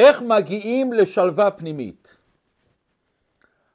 איך 0.00 0.22
מגיעים 0.22 0.92
לשלווה 0.92 1.50
פנימית? 1.50 2.16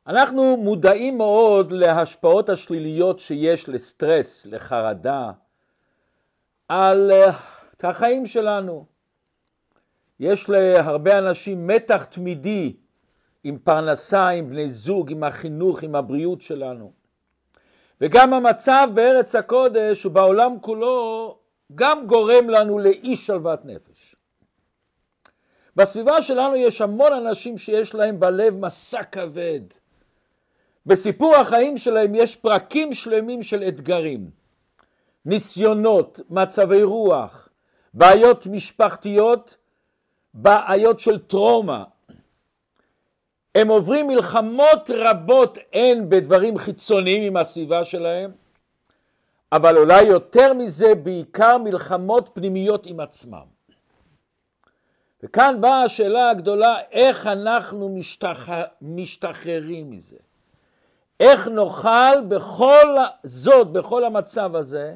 אנחנו 0.07 0.57
מודעים 0.57 1.17
מאוד 1.17 1.71
להשפעות 1.71 2.49
השליליות 2.49 3.19
שיש 3.19 3.69
לסטרס, 3.69 4.45
לחרדה, 4.45 5.31
על 6.69 7.11
אה, 7.11 7.31
החיים 7.83 8.25
שלנו. 8.25 8.85
יש 10.19 10.49
להרבה 10.49 11.17
אנשים 11.17 11.67
מתח 11.67 12.05
תמידי 12.05 12.73
עם 13.43 13.57
פרנסה, 13.57 14.27
עם 14.27 14.49
בני 14.49 14.69
זוג, 14.69 15.11
עם 15.11 15.23
החינוך, 15.23 15.83
עם 15.83 15.95
הבריאות 15.95 16.41
שלנו. 16.41 16.91
וגם 18.01 18.33
המצב 18.33 18.89
בארץ 18.93 19.35
הקודש 19.35 20.05
ובעולם 20.05 20.59
כולו 20.61 21.37
גם 21.75 22.07
גורם 22.07 22.49
לנו 22.49 22.79
לאי 22.79 23.15
שלוות 23.15 23.65
נפש. 23.65 24.14
בסביבה 25.75 26.21
שלנו 26.21 26.55
יש 26.55 26.81
המון 26.81 27.13
אנשים 27.13 27.57
שיש 27.57 27.95
להם 27.95 28.19
בלב 28.19 28.57
מסע 28.57 29.03
כבד. 29.03 29.61
בסיפור 30.85 31.35
החיים 31.35 31.77
שלהם 31.77 32.15
יש 32.15 32.35
פרקים 32.35 32.93
שלמים 32.93 33.43
של 33.43 33.63
אתגרים, 33.67 34.29
ניסיונות, 35.25 36.19
מצבי 36.29 36.83
רוח, 36.83 37.49
בעיות 37.93 38.47
משפחתיות, 38.47 39.57
בעיות 40.33 40.99
של 40.99 41.19
טראומה. 41.19 41.83
הם 43.55 43.67
עוברים 43.67 44.07
מלחמות 44.07 44.89
רבות 44.93 45.57
הן 45.73 46.09
בדברים 46.09 46.57
חיצוניים 46.57 47.23
עם 47.23 47.37
הסביבה 47.37 47.83
שלהם, 47.83 48.31
אבל 49.51 49.77
אולי 49.77 50.03
יותר 50.03 50.53
מזה 50.53 50.95
בעיקר 50.95 51.57
מלחמות 51.57 52.29
פנימיות 52.33 52.85
עם 52.85 52.99
עצמם. 52.99 53.54
וכאן 55.25 55.61
באה 55.61 55.83
השאלה 55.83 56.29
הגדולה, 56.29 56.79
איך 56.91 57.27
אנחנו 57.27 57.89
משתח... 57.89 58.49
משתחררים 58.81 59.91
מזה? 59.91 60.17
איך 61.19 61.47
נוכל 61.47 62.21
בכל 62.27 62.95
זאת, 63.23 63.71
בכל 63.71 64.03
המצב 64.03 64.55
הזה, 64.55 64.95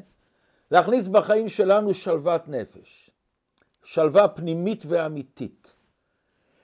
להכניס 0.72 1.08
בחיים 1.08 1.50
שלנו 1.50 1.94
שלוות 1.94 2.48
נפש, 2.48 3.10
שלווה 3.84 4.28
פנימית 4.28 4.84
ואמיתית, 4.88 5.76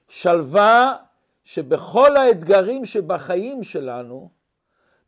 שלווה 0.07 0.95
שבכל 1.43 2.17
האתגרים 2.17 2.85
שבחיים 2.85 3.63
שלנו 3.63 4.29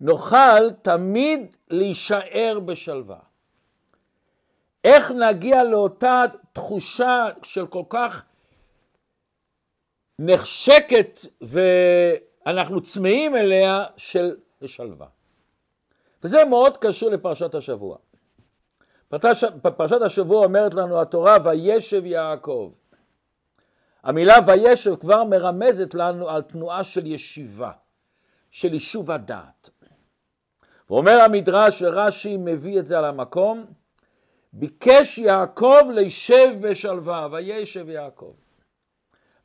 נוכל 0.01 0.71
תמיד 0.81 1.55
להישאר 1.69 2.59
בשלווה. 2.65 3.19
איך 4.83 5.11
נגיע 5.11 5.63
לאותה 5.63 6.23
תחושה 6.53 7.25
של 7.43 7.67
כל 7.67 7.83
כך 7.89 8.23
נחשקת 10.19 11.19
ואנחנו 11.41 12.81
צמאים 12.81 13.35
אליה 13.35 13.85
של 13.97 14.35
שלווה. 14.65 15.07
וזה 16.23 16.45
מאוד 16.45 16.77
קשור 16.77 17.09
לפרשת 17.09 17.55
השבוע. 17.55 17.97
פרש, 19.09 19.43
פרשת 19.77 20.01
השבוע 20.01 20.45
אומרת 20.45 20.73
לנו 20.73 21.01
התורה 21.01 21.37
וישב 21.43 22.05
יעקב. 22.05 22.71
המילה 24.03 24.35
וישב 24.45 24.95
כבר 24.95 25.23
מרמזת 25.23 25.93
לנו 25.93 26.29
על 26.29 26.41
תנועה 26.41 26.83
של 26.83 27.05
ישיבה, 27.05 27.71
של 28.51 28.73
יישוב 28.73 29.11
הדעת. 29.11 29.69
ואומר 30.89 31.21
המדרש 31.21 31.81
ורש"י 31.81 32.37
מביא 32.37 32.79
את 32.79 32.85
זה 32.85 32.97
על 32.97 33.05
המקום, 33.05 33.65
ביקש 34.53 35.17
יעקב 35.17 35.81
לישב 35.93 36.49
בשלווה, 36.61 37.27
וישב 37.31 37.89
יעקב. 37.89 38.33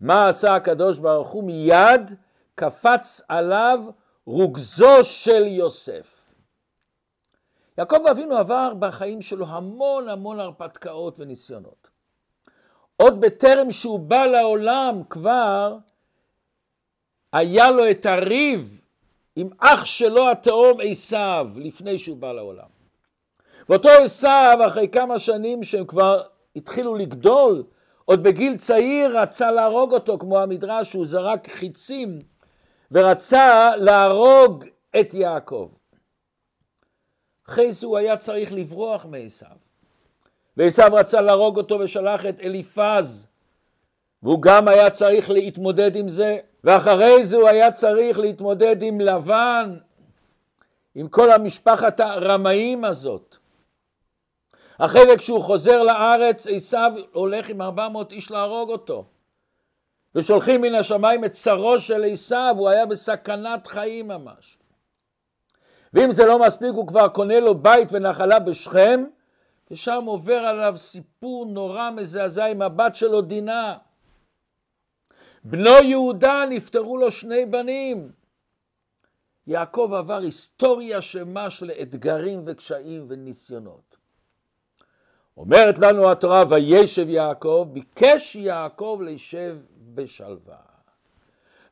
מה 0.03 0.29
עשה 0.29 0.55
הקדוש 0.55 0.99
ברוך 0.99 1.29
הוא? 1.29 1.45
מיד 1.45 2.11
קפץ 2.55 3.23
עליו 3.29 3.85
רוגזו 4.27 5.05
של 5.05 5.47
יוסף. 5.47 6.23
יעקב 7.79 8.07
אבינו 8.11 8.37
עבר 8.37 8.75
בחיים 8.79 9.23
שלו 9.23 9.47
המון 9.47 10.09
המון 10.09 10.41
הרפתקאות 10.41 11.21
וניסיונות. 11.21 11.89
עוד 12.97 13.21
בטרם 13.21 13.71
שהוא 13.71 14.01
בא 14.01 14.27
לעולם 14.27 15.03
כבר 15.11 15.77
היה 17.33 17.71
לו 17.71 17.91
את 17.91 18.07
הריב 18.07 18.83
עם 19.37 19.49
אח 19.59 19.85
שלו 19.85 20.31
התאום 20.31 20.79
עשיו 20.83 21.49
לפני 21.57 21.99
שהוא 21.99 22.17
בא 22.17 22.33
לעולם. 22.33 22.69
ואותו 23.69 23.89
עשיו 23.89 24.59
אחרי 24.67 24.89
כמה 24.89 25.19
שנים 25.19 25.65
שהם 25.65 25.87
כבר 25.87 26.23
התחילו 26.57 26.95
לגדול 26.95 27.65
עוד 28.13 28.23
בגיל 28.23 28.57
צעיר 28.57 29.19
רצה 29.19 29.51
להרוג 29.51 29.93
אותו, 29.93 30.19
כמו 30.19 30.39
המדרש, 30.41 30.93
הוא 30.93 31.07
זרק 31.07 31.49
חיצים 31.49 32.19
ורצה 32.91 33.77
להרוג 33.77 34.65
את 35.01 35.15
יעקב. 35.15 35.69
אחרי 37.49 37.73
זה 37.73 37.87
הוא 37.87 37.97
היה 37.99 38.17
צריך 38.17 38.53
לברוח 38.53 39.07
מעשיו. 39.07 39.57
ועשיו 40.57 40.91
רצה 40.93 41.21
להרוג 41.21 41.57
אותו 41.57 41.79
ושלח 41.81 42.27
את 42.27 42.41
אליפז, 42.41 43.27
והוא 44.23 44.43
גם 44.43 44.69
היה 44.69 44.91
צריך 44.91 45.31
להתמודד 45.31 45.97
עם 45.97 46.09
זה, 46.09 46.39
ואחרי 46.65 47.25
זה 47.25 47.37
הוא 47.37 47.49
היה 47.49 47.73
צריך 47.73 48.19
להתמודד 48.19 48.83
עם 48.83 49.01
לבן, 49.01 49.77
עם 50.95 51.09
כל 51.09 51.33
המשפחת 51.33 52.01
הרמאים 52.01 52.85
הזאת. 52.85 53.37
אחרי 54.79 55.07
זה 55.07 55.17
כשהוא 55.17 55.43
חוזר 55.43 55.83
לארץ, 55.83 56.47
עשיו 56.47 56.93
הולך 57.13 57.49
עם 57.49 57.63
400 57.63 58.13
איש 58.13 58.31
להרוג 58.31 58.71
אותו. 58.71 59.05
ושולחים 60.15 60.61
מן 60.61 60.75
השמיים 60.75 61.25
את 61.25 61.35
שרו 61.35 61.79
של 61.79 62.05
עשיו, 62.05 62.55
הוא 62.59 62.69
היה 62.69 62.87
בסכנת 62.87 63.67
חיים 63.67 64.09
ממש. 64.09 64.59
ואם 65.95 66.13
זה 66.13 66.25
לא 66.27 66.47
מספיק, 66.47 66.71
הוא 66.75 66.87
כבר 66.87 67.09
קונה 67.09 67.41
לו 67.41 67.55
בית 67.55 67.89
ונחלה 67.93 68.39
בשכם, 68.39 69.05
ושם 69.71 70.05
עובר 70.07 70.39
עליו 70.39 70.75
סיפור 70.77 71.47
נורא 71.47 71.91
מזעזע 71.91 72.45
עם 72.45 72.63
הבת 72.63 72.95
שלו 72.95 73.21
דינה. 73.21 73.77
בנו 75.45 75.83
יהודה 75.83 76.45
נפטרו 76.49 76.97
לו 76.97 77.11
שני 77.11 77.47
בנים. 77.47 78.13
יעקב 79.47 79.93
עבר 79.99 80.19
היסטוריה 80.19 81.01
שמה 81.01 81.51
של 81.51 81.71
אתגרים 81.71 82.43
וקשיים 82.47 83.07
וניסיונות. 83.09 83.92
אומרת 85.37 85.79
לנו 85.79 86.11
התורה, 86.11 86.45
וישב 86.49 87.09
יעקב, 87.09 87.69
ביקש 87.73 88.37
יעקב 88.37 88.99
לישב 89.05 89.57
בשלווה. 89.95 90.57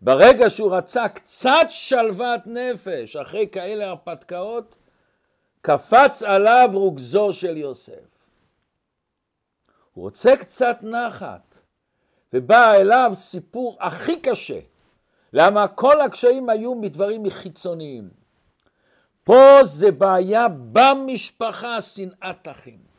ברגע 0.01 0.51
שהוא 0.51 0.77
רצה 0.77 1.09
קצת 1.09 1.67
שלוות 1.69 2.41
נפש, 2.47 3.17
אחרי 3.17 3.49
כאלה 3.53 3.89
הרפתקאות, 3.89 4.77
קפץ 5.61 6.23
עליו 6.23 6.71
רוגזו 6.73 7.33
של 7.33 7.57
יוסף. 7.57 8.11
הוא 9.95 10.05
רוצה 10.05 10.37
קצת 10.37 10.77
נחת, 10.83 11.63
ובא 12.33 12.75
אליו 12.75 13.11
סיפור 13.15 13.77
הכי 13.81 14.21
קשה. 14.21 14.61
למה 15.33 15.69
כל 15.69 16.01
הקשיים 16.01 16.49
היו 16.49 16.75
מדברים 16.75 17.31
חיצוניים. 17.31 18.11
פה 19.25 19.59
זה 19.63 19.91
בעיה 19.91 20.49
במשפחה, 20.49 21.81
שנאת 21.81 22.49
אחים. 22.49 22.90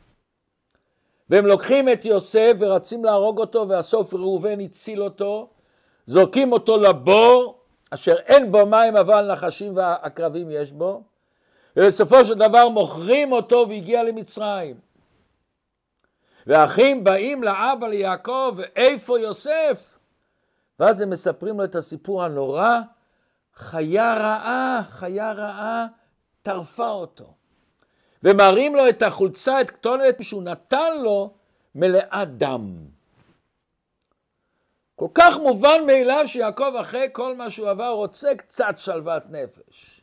והם 1.32 1.46
לוקחים 1.46 1.88
את 1.88 2.04
יוסף 2.04 2.52
ורצים 2.58 3.04
להרוג 3.04 3.38
אותו, 3.38 3.68
והסוף 3.68 4.14
ראובן 4.14 4.60
הציל 4.60 5.02
אותו, 5.02 5.50
זורקים 6.06 6.52
אותו 6.52 6.76
לבור, 6.76 7.58
אשר 7.90 8.16
אין 8.16 8.52
בו 8.52 8.66
מים 8.66 8.96
אבל 8.96 9.32
נחשים 9.32 9.76
ועקרבים 9.76 10.50
יש 10.50 10.72
בו, 10.72 11.02
ובסופו 11.76 12.24
של 12.24 12.34
דבר 12.34 12.68
מוכרים 12.68 13.32
אותו 13.32 13.66
והגיע 13.68 14.02
למצרים. 14.02 14.76
והאחים 16.46 17.04
באים 17.04 17.42
לאבא 17.42 17.86
ליעקב, 17.86 18.56
איפה 18.76 19.20
יוסף? 19.20 19.98
ואז 20.80 21.00
הם 21.00 21.10
מספרים 21.10 21.58
לו 21.58 21.64
את 21.64 21.74
הסיפור 21.74 22.24
הנורא, 22.24 22.78
חיה 23.54 24.14
רעה, 24.14 24.80
חיה 24.88 25.32
רעה, 25.32 25.86
טרפה 26.42 26.88
אותו. 26.88 27.34
ומראים 28.24 28.74
לו 28.74 28.88
את 28.88 29.02
החולצה, 29.02 29.60
את 29.60 29.70
כתונת 29.70 30.16
שהוא 30.20 30.42
נתן 30.42 31.00
לו, 31.02 31.34
מלאה 31.74 32.24
דם. 32.24 32.76
כל 34.96 35.08
כך 35.14 35.38
מובן 35.38 35.86
מאליו 35.86 36.22
שיעקב 36.26 36.76
אחרי 36.80 37.06
כל 37.12 37.36
מה 37.36 37.50
שהוא 37.50 37.68
עבר 37.68 37.88
רוצה 37.88 38.34
קצת 38.34 38.74
שלוות 38.76 39.22
נפש. 39.30 40.00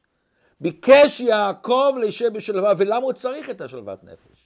ביקש 0.62 1.20
יעקב 1.20 1.94
להישב 2.00 2.34
בשלווה, 2.34 2.74
ולמה 2.78 3.06
הוא 3.06 3.14
צריך 3.14 3.50
את 3.50 3.62
השלוות 3.62 4.04
נפש? 4.04 4.46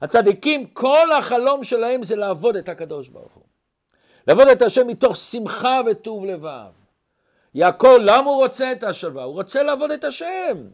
הצדיקים, 0.00 0.66
כל 0.66 1.12
החלום 1.12 1.64
שלהם 1.64 2.02
זה 2.02 2.16
לעבוד 2.16 2.56
את 2.56 2.68
הקדוש 2.68 3.08
ברוך 3.08 3.32
הוא. 3.32 3.44
לעבוד 4.28 4.48
את 4.48 4.62
השם 4.62 4.86
מתוך 4.86 5.16
שמחה 5.16 5.80
וטוב 5.86 6.24
לבב. 6.24 6.70
יעקב, 7.54 7.96
למה 8.00 8.30
הוא 8.30 8.36
רוצה 8.36 8.72
את 8.72 8.82
השלווה? 8.82 9.24
הוא 9.24 9.34
רוצה 9.34 9.62
לעבוד 9.62 9.90
את 9.90 10.04
השם. 10.04 10.68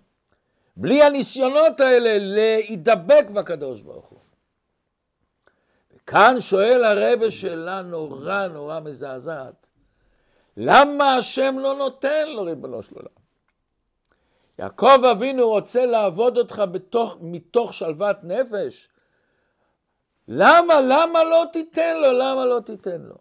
בלי 0.76 1.02
הניסיונות 1.02 1.80
האלה 1.80 2.18
להידבק 2.18 3.26
בקדוש 3.34 3.82
ברוך 3.82 4.06
הוא. 4.06 4.18
כאן 6.06 6.40
שואל 6.40 6.84
הרבה 6.84 7.30
שאלה 7.30 7.82
נורא 7.82 8.46
נורא 8.46 8.80
מזעזעת. 8.80 9.66
למה 10.56 11.16
השם 11.16 11.58
לא 11.58 11.74
נותן 11.74 12.28
לו 12.28 12.42
ריבונו 12.42 12.82
של 12.82 12.94
עולם? 12.94 13.20
יעקב 14.58 15.04
אבינו 15.04 15.48
רוצה 15.48 15.86
לעבוד 15.86 16.38
אותך 16.38 16.62
בתוך, 16.72 17.16
מתוך 17.20 17.74
שלוות 17.74 18.16
נפש. 18.22 18.88
למה, 20.28 20.80
למה 20.80 21.24
לא 21.24 21.44
תיתן 21.52 21.96
לו? 21.96 22.12
למה 22.12 22.44
לא 22.46 22.60
תיתן 22.60 23.00
לו? 23.00 23.16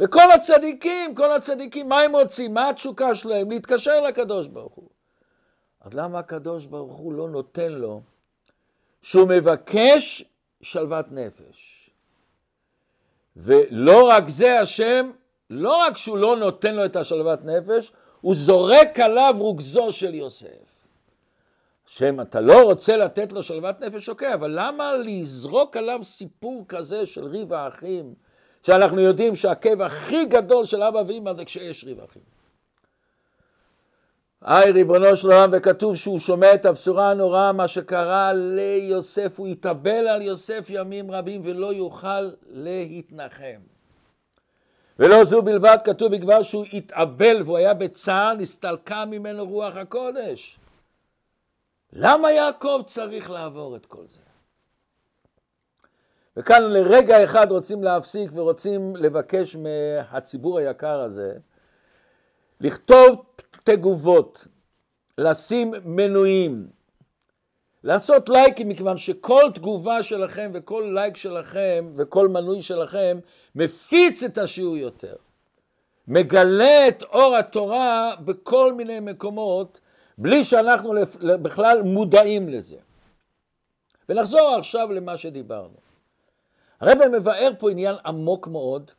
וכל 0.00 0.30
הצדיקים, 0.30 1.14
כל 1.14 1.32
הצדיקים, 1.32 1.88
מה 1.88 2.00
הם 2.00 2.16
רוצים? 2.16 2.54
מה 2.54 2.68
התשוקה 2.68 3.14
שלהם? 3.14 3.50
להתקשר 3.50 4.00
לקדוש 4.00 4.46
ברוך 4.46 4.74
הוא. 4.74 4.88
אז 5.80 5.94
למה 5.94 6.18
הקדוש 6.18 6.66
ברוך 6.66 6.96
הוא 6.96 7.12
לא 7.12 7.28
נותן 7.28 7.72
לו 7.72 8.00
שהוא 9.02 9.28
מבקש 9.28 10.24
שלוות 10.62 11.12
נפש? 11.12 11.90
ולא 13.36 14.08
רק 14.08 14.28
זה 14.28 14.60
השם, 14.60 15.10
לא 15.50 15.76
רק 15.86 15.96
שהוא 15.96 16.18
לא 16.18 16.36
נותן 16.36 16.74
לו 16.74 16.84
את 16.84 16.96
השלוות 16.96 17.44
נפש, 17.44 17.92
הוא 18.20 18.34
זורק 18.34 19.00
עליו 19.00 19.34
רוגזו 19.38 19.92
של 19.92 20.14
יוסף. 20.14 20.70
השם, 21.86 22.20
אתה 22.20 22.40
לא 22.40 22.62
רוצה 22.62 22.96
לתת 22.96 23.32
לו 23.32 23.42
שלוות 23.42 23.80
נפש, 23.80 24.08
אוקיי, 24.08 24.34
אבל 24.34 24.50
למה 24.54 24.92
לזרוק 24.96 25.76
עליו 25.76 26.04
סיפור 26.04 26.64
כזה 26.68 27.06
של 27.06 27.24
ריב 27.24 27.52
האחים, 27.52 28.14
שאנחנו 28.62 29.00
יודעים 29.00 29.34
שהכאב 29.36 29.82
הכי 29.82 30.24
גדול 30.24 30.64
של 30.64 30.82
אבא 30.82 31.02
ואמא 31.06 31.34
זה 31.34 31.44
כשיש 31.44 31.84
ריב 31.84 32.00
אחים. 32.00 32.39
היי 34.44 34.70
ריבונו 34.70 35.16
של 35.16 35.32
עולם, 35.32 35.50
וכתוב 35.52 35.96
שהוא 35.96 36.18
שומע 36.18 36.54
את 36.54 36.64
הבשורה 36.64 37.10
הנוראה, 37.10 37.52
מה 37.52 37.68
שקרה 37.68 38.32
ליוסף, 38.32 39.38
הוא 39.38 39.46
התאבל 39.46 40.08
על 40.08 40.22
יוסף 40.22 40.66
ימים 40.68 41.10
רבים 41.10 41.40
ולא 41.44 41.72
יוכל 41.72 42.30
להתנחם. 42.50 43.60
ולא 44.98 45.24
זו 45.24 45.42
בלבד, 45.42 45.76
כתוב 45.84 46.12
בגלל 46.12 46.42
שהוא 46.42 46.64
התאבל 46.72 47.42
והוא 47.44 47.56
היה 47.56 47.74
בצער, 47.74 48.34
נסתלקה 48.34 49.04
ממנו 49.04 49.44
רוח 49.44 49.76
הקודש. 49.76 50.58
למה 51.92 52.32
יעקב 52.32 52.82
צריך 52.86 53.30
לעבור 53.30 53.76
את 53.76 53.86
כל 53.86 54.04
זה? 54.08 54.20
וכאן 56.36 56.62
לרגע 56.62 57.24
אחד 57.24 57.46
רוצים 57.50 57.84
להפסיק 57.84 58.30
ורוצים 58.34 58.96
לבקש 58.96 59.56
מהציבור 59.56 60.58
היקר 60.58 61.00
הזה 61.00 61.32
לכתוב 62.60 63.24
תגובות, 63.64 64.46
לשים 65.18 65.72
מנויים, 65.84 66.68
לעשות 67.84 68.28
לייקים, 68.28 68.68
מכיוון 68.68 68.96
שכל 68.96 69.50
תגובה 69.54 70.02
שלכם 70.02 70.50
וכל 70.54 70.90
לייק 70.94 71.16
שלכם 71.16 71.92
וכל 71.96 72.28
מנוי 72.28 72.62
שלכם 72.62 73.18
מפיץ 73.54 74.22
את 74.22 74.38
השיעור 74.38 74.76
יותר. 74.76 75.14
מגלה 76.08 76.88
את 76.88 77.02
אור 77.02 77.36
התורה 77.36 78.14
בכל 78.24 78.72
מיני 78.72 79.00
מקומות, 79.00 79.80
בלי 80.18 80.44
שאנחנו 80.44 80.94
בכלל 81.22 81.82
מודעים 81.82 82.48
לזה. 82.48 82.76
ונחזור 84.08 84.54
עכשיו 84.58 84.92
למה 84.92 85.16
שדיברנו. 85.16 85.74
הרב 86.80 86.98
מבאר 87.12 87.50
פה 87.58 87.70
עניין 87.70 87.96
עמוק 88.04 88.46
מאוד, 88.46 88.90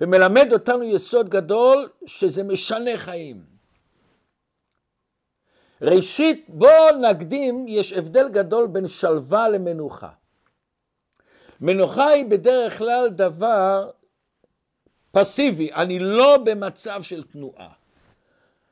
ומלמד 0.00 0.52
אותנו 0.52 0.82
יסוד 0.84 1.28
גדול 1.28 1.88
שזה 2.06 2.42
משנה 2.42 2.96
חיים. 2.96 3.53
ראשית, 5.84 6.44
בואו 6.48 6.96
נקדים, 7.10 7.64
יש 7.68 7.92
הבדל 7.92 8.28
גדול 8.28 8.66
בין 8.66 8.86
שלווה 8.86 9.48
למנוחה. 9.48 10.10
מנוחה 11.60 12.06
היא 12.06 12.24
בדרך 12.26 12.78
כלל 12.78 13.08
דבר 13.08 13.90
פסיבי, 15.12 15.72
אני 15.72 15.98
לא 15.98 16.36
במצב 16.36 17.02
של 17.02 17.22
תנועה. 17.22 17.68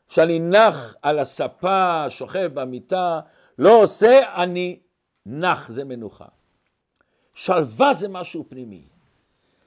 שאני 0.08 0.38
נח 0.38 0.94
על 1.02 1.18
הספה, 1.18 2.04
שוכב 2.08 2.50
במיטה, 2.54 3.20
לא 3.58 3.82
עושה, 3.82 4.42
אני 4.42 4.80
נח, 5.26 5.70
זה 5.70 5.84
מנוחה. 5.84 6.26
שלווה 7.34 7.92
זה 7.92 8.08
משהו 8.08 8.44
פנימי. 8.48 8.82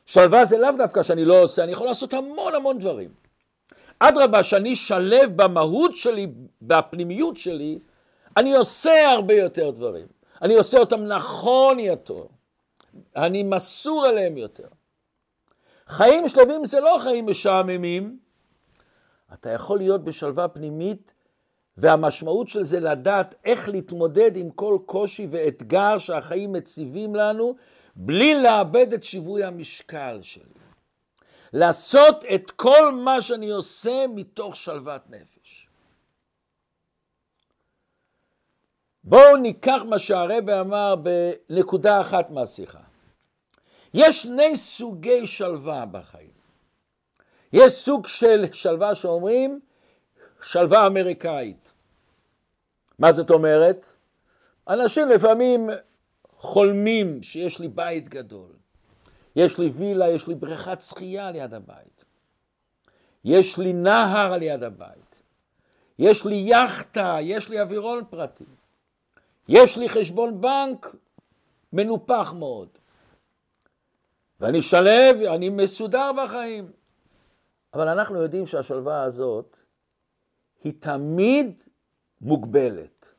שלווה 0.06 0.45
זה 0.45 0.57
לאו 0.57 0.71
דווקא 0.77 1.03
שאני 1.03 1.25
לא 1.25 1.41
עושה, 1.41 1.63
אני 1.63 1.71
יכול 1.71 1.88
לעשות 1.88 2.13
המון 2.13 2.56
המון 2.56 2.80
דברים. 2.80 3.25
אדרבה, 4.00 4.44
שאני 4.44 4.75
שלב 4.75 5.42
במהות 5.42 5.95
שלי, 5.95 6.27
בפנימיות 6.62 7.38
שלי, 7.38 7.80
אני 8.38 8.56
עושה 8.56 9.09
הרבה 9.09 9.33
יותר 9.33 9.69
דברים. 9.69 10.07
אני 10.42 10.56
עושה 10.56 10.77
אותם 10.77 11.06
נכון 11.06 11.80
יותר. 11.80 12.24
אני 13.15 13.44
מסור 13.44 14.06
עליהם 14.06 14.38
יותר. 14.38 14.68
חיים 15.88 16.27
שלווים 16.27 16.65
זה 16.65 16.80
לא 16.80 16.97
חיים 17.01 17.27
משעממים. 17.27 18.19
אתה 19.33 19.50
יכול 19.50 19.77
להיות 19.77 20.03
בשלווה 20.03 20.48
פנימית, 20.48 21.12
והמשמעות 21.77 22.48
של 22.48 22.63
זה 22.63 22.80
לדעת 22.80 23.36
איך 23.45 23.69
להתמודד 23.69 24.38
עם 24.38 24.50
כל 24.50 24.77
קושי 24.86 25.27
ואתגר 25.31 25.98
שהחיים 25.98 26.53
מציבים 26.53 27.15
לנו, 27.15 27.56
בלי 27.95 28.36
לאבד 28.36 28.94
את 28.94 29.03
שיווי 29.03 29.44
המשקל 29.44 30.19
שלי. 30.21 30.54
לעשות 31.53 32.25
את 32.36 32.51
כל 32.51 32.92
מה 32.92 33.21
שאני 33.21 33.50
עושה 33.50 34.06
מתוך 34.15 34.56
שלוות 34.56 35.09
נפש. 35.09 35.68
בואו 39.03 39.36
ניקח 39.36 39.81
מה 39.89 40.00
שהרבא 40.00 40.62
אמר 40.62 40.95
בנקודה 40.95 42.01
אחת 42.01 42.30
מהשיחה. 42.30 42.80
יש 43.94 44.24
שני 44.24 44.57
סוגי 44.57 45.27
שלווה 45.27 45.86
בחיים. 45.86 46.36
יש 47.53 47.74
סוג 47.74 48.07
של 48.07 48.45
שלווה 48.51 48.95
שאומרים 48.95 49.59
שלווה 50.41 50.88
אמריקאית. 50.88 51.71
מה 53.00 53.12
זאת 53.12 53.30
אומרת? 53.30 53.86
אנשים 54.68 55.09
לפעמים 55.09 55.69
חולמים 56.38 57.24
שיש 57.24 57.59
לי 57.59 57.68
בית 57.68 58.09
גדול, 58.09 58.54
יש 59.35 59.59
לי 59.59 59.69
וילה, 59.69 60.09
יש 60.09 60.27
לי 60.27 60.35
בריכת 60.35 60.81
שחייה 60.81 61.31
ליד 61.31 61.53
הבית, 61.53 62.05
יש 63.23 63.57
לי 63.57 63.73
נהר 63.73 64.33
על 64.33 64.43
יד 64.43 64.63
הבית, 64.63 65.19
יש 65.99 66.25
לי 66.25 66.35
יאכטה, 66.35 67.17
יש 67.21 67.49
לי 67.49 67.61
אווירון 67.61 68.03
פרטי, 68.09 68.45
יש 69.47 69.77
לי 69.77 69.89
חשבון 69.89 70.41
בנק 70.41 70.95
מנופח 71.73 72.33
מאוד, 72.33 72.69
ואני 74.39 74.61
שלב, 74.61 75.15
אני 75.33 75.49
מסודר 75.49 76.11
בחיים. 76.13 76.71
אבל 77.73 77.88
אנחנו 77.88 78.21
יודעים 78.21 78.48
שהשלווה 78.48 79.03
הזאת 79.03 79.57
היא 80.63 80.74
תמיד 80.79 81.63
מוגבלת. 82.21 83.14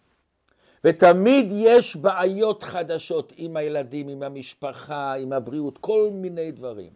ותמיד 0.86 1.46
יש 1.50 1.96
בעיות 1.96 2.62
חדשות 2.62 3.32
עם 3.36 3.56
הילדים, 3.56 4.08
עם 4.08 4.22
המשפחה, 4.22 5.14
עם 5.14 5.32
הבריאות, 5.32 5.78
כל 5.78 6.08
מיני 6.12 6.50
דברים. 6.50 6.90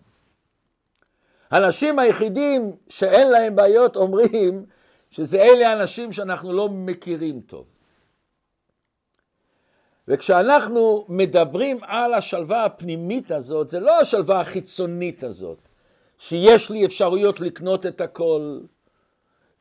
האנשים 1.51 1.99
היחידים 1.99 2.73
שאין 2.89 3.31
להם 3.31 3.57
בעיות 3.57 3.97
אומרים 3.97 4.67
שזה 5.11 5.43
אלה 5.43 5.71
האנשים 5.71 6.13
שאנחנו 6.13 6.53
לא 6.53 6.69
מכירים 6.69 7.41
טוב. 7.41 7.67
וכשאנחנו 10.09 11.07
מדברים 11.09 11.79
על 11.83 12.15
השלווה 12.15 12.65
הפנימית 12.65 13.31
הזאת, 13.31 13.69
זה 13.69 13.81
לא 13.81 14.01
השלווה 14.01 14.41
החיצונית 14.41 15.23
הזאת, 15.23 15.69
שיש 16.19 16.71
לי 16.71 16.87
אפשרויות 16.87 17.41
לקנות 17.41 17.87
את 17.87 18.01
הכל, 18.01 18.61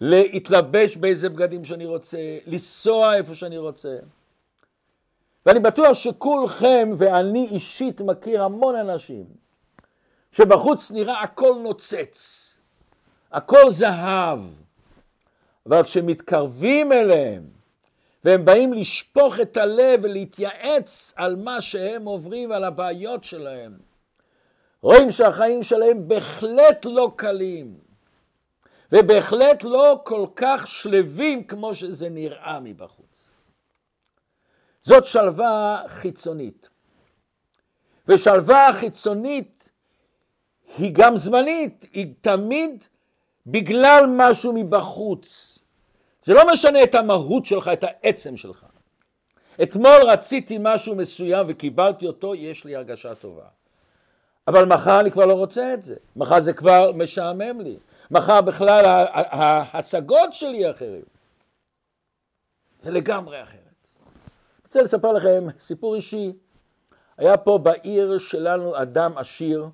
להתלבש 0.01 0.97
באיזה 0.97 1.29
בגדים 1.29 1.65
שאני 1.65 1.85
רוצה, 1.85 2.17
לנסוע 2.45 3.15
איפה 3.15 3.35
שאני 3.35 3.57
רוצה. 3.57 3.97
ואני 5.49 5.59
בטוח 5.59 5.93
שכולכם 5.93 6.89
ואני 6.97 7.47
אישית 7.51 8.01
מכיר 8.01 8.43
המון 8.43 8.75
אנשים 8.75 9.25
שבחוץ 10.31 10.91
נראה 10.91 11.21
הכל 11.21 11.55
נוצץ, 11.63 12.49
הכל 13.31 13.69
זהב, 13.69 14.39
אבל 15.65 15.83
כשמתקרבים 15.83 16.91
אליהם 16.91 17.43
והם 18.23 18.45
באים 18.45 18.73
לשפוך 18.73 19.39
את 19.39 19.57
הלב 19.57 19.99
ולהתייעץ 20.03 21.13
על 21.15 21.35
מה 21.35 21.61
שהם 21.61 22.05
עוברים 22.05 22.49
ועל 22.49 22.63
הבעיות 22.63 23.23
שלהם, 23.23 23.77
רואים 24.81 25.09
שהחיים 25.09 25.63
שלהם 25.63 26.07
בהחלט 26.07 26.85
לא 26.85 27.11
קלים, 27.15 27.77
ובהחלט 28.91 29.63
לא 29.63 30.01
כל 30.03 30.25
כך 30.35 30.67
שלווים 30.67 31.43
כמו 31.43 31.75
שזה 31.75 32.09
נראה 32.09 32.59
מבחוץ. 32.59 32.98
זאת 34.89 35.05
שלווה 35.05 35.83
חיצונית. 35.87 36.69
ושלווה 38.07 38.69
חיצונית 38.73 39.69
היא 40.77 40.91
גם 40.93 41.17
זמנית, 41.17 41.85
היא 41.93 42.13
תמיד 42.21 42.83
בגלל 43.47 44.03
משהו 44.07 44.53
מבחוץ. 44.53 45.59
זה 46.21 46.33
לא 46.33 46.53
משנה 46.53 46.83
את 46.83 46.95
המהות 46.95 47.45
שלך, 47.45 47.69
את 47.73 47.83
העצם 47.83 48.37
שלך. 48.37 48.65
אתמול 49.63 50.01
רציתי 50.07 50.57
משהו 50.59 50.95
מסוים 50.95 51.45
וקיבלתי 51.49 52.07
אותו, 52.07 52.35
יש 52.35 52.65
לי 52.65 52.75
הרגשה 52.75 53.15
טובה. 53.15 53.47
אבל 54.47 54.65
מחר 54.65 54.99
אני 54.99 55.11
כבר 55.11 55.25
לא 55.25 55.33
רוצה 55.33 55.73
את 55.73 55.83
זה, 55.83 55.95
מחר 56.15 56.39
זה 56.39 56.53
כבר 56.53 56.91
משעמם 56.91 57.61
לי, 57.61 57.77
מחר 58.11 58.41
בכלל 58.41 58.85
ההשגות 59.13 60.33
שלי 60.33 60.71
אחרים. 60.71 61.03
זה 62.81 62.91
לגמרי 62.91 63.43
אחרת. 63.43 63.68
רוצה 64.69 64.81
לספר 64.81 65.11
לכם 65.11 65.47
סיפור 65.59 65.95
אישי. 65.95 66.33
היה 67.17 67.37
פה 67.37 67.57
בעיר 67.57 68.17
שלנו 68.17 68.81
אדם 68.81 69.17
עשיר, 69.17 69.67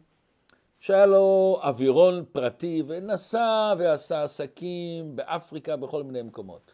שהיה 0.79 1.05
לו 1.05 1.59
אווירון 1.63 2.25
פרטי 2.31 2.83
ונסע 2.87 3.73
ועשה 3.77 4.23
עסקים 4.23 5.15
באפריקה 5.15 5.75
בכל 5.75 6.03
מיני 6.03 6.21
מקומות. 6.21 6.73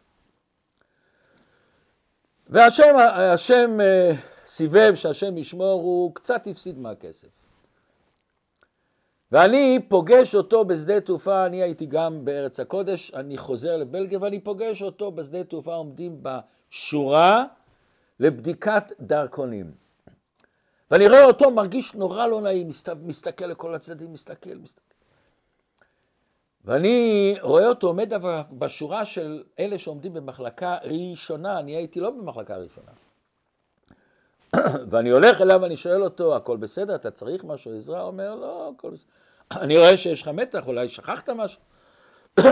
והשם 2.46 2.96
השם 3.10 3.80
אה, 3.80 4.12
סיבב 4.46 4.94
שהשם 4.94 5.38
ישמור, 5.38 5.82
הוא 5.82 6.14
קצת 6.14 6.46
הפסיד 6.46 6.78
מהכסף. 6.78 7.28
ואני 9.32 9.78
פוגש 9.88 10.34
אותו 10.34 10.64
בשדה 10.64 11.00
תעופה, 11.00 11.46
אני 11.46 11.62
הייתי 11.62 11.86
גם 11.86 12.24
בארץ 12.24 12.60
הקודש, 12.60 13.14
אני 13.14 13.38
חוזר 13.38 13.76
לבלגיה 13.76 14.18
ואני 14.22 14.40
פוגש 14.40 14.82
אותו 14.82 15.12
בשדה 15.12 15.44
תעופה, 15.44 15.74
עומדים 15.74 16.22
בשורה 16.22 17.44
לבדיקת 18.20 18.92
דרכונים. 19.00 19.70
ואני 20.90 21.08
רואה 21.08 21.24
אותו 21.24 21.50
מרגיש 21.50 21.94
נורא 21.94 22.26
לא 22.26 22.40
נעים, 22.40 22.68
מסתכל 23.02 23.44
לכל 23.44 23.74
הצדדים, 23.74 24.12
מסתכל, 24.12 24.54
מסתכל. 24.62 24.92
ואני 26.64 27.34
רואה 27.40 27.66
אותו 27.66 27.86
עומד 27.86 28.12
בשורה 28.52 29.04
של 29.04 29.42
אלה 29.58 29.78
שעומדים 29.78 30.14
במחלקה 30.14 30.76
ראשונה, 30.82 31.58
אני 31.58 31.76
הייתי 31.76 32.00
לא 32.00 32.10
במחלקה 32.10 32.56
ראשונה. 32.56 32.90
ואני 34.90 35.10
הולך 35.10 35.40
אליו 35.40 35.58
ואני 35.62 35.76
שואל 35.76 36.04
אותו, 36.04 36.36
הכל 36.36 36.56
בסדר, 36.56 36.94
אתה 36.94 37.10
צריך 37.10 37.44
משהו, 37.44 37.76
עזרה? 37.76 38.00
הוא 38.00 38.06
אומר, 38.06 38.34
לא, 38.34 38.72
הכל 38.76 38.90
בסדר. 38.90 39.06
אני 39.64 39.78
רואה 39.78 39.96
שיש 39.96 40.22
לך 40.22 40.28
מתח, 40.28 40.66
אולי 40.66 40.88
שכחת 40.88 41.30
משהו. 41.30 41.60
הוא 42.40 42.44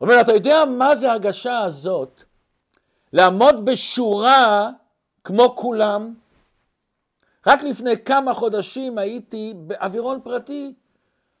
אומר, 0.00 0.20
אתה 0.20 0.32
יודע 0.32 0.64
מה 0.64 0.94
זה 0.94 1.10
הרגשה 1.10 1.58
הזאת? 1.58 2.22
לעמוד 3.12 3.64
בשורה 3.64 4.70
כמו 5.24 5.56
כולם. 5.56 6.14
רק 7.46 7.62
לפני 7.62 8.04
כמה 8.04 8.34
חודשים 8.34 8.98
הייתי 8.98 9.54
באווירון 9.56 10.20
פרטי. 10.20 10.74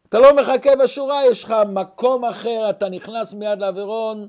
אתה 0.08 0.18
לא 0.18 0.36
מחכה 0.36 0.76
בשורה, 0.76 1.26
יש 1.26 1.44
לך 1.44 1.54
מקום 1.68 2.24
אחר, 2.24 2.70
אתה 2.70 2.88
נכנס 2.88 3.34
מיד 3.34 3.58
לאווירון, 3.60 4.28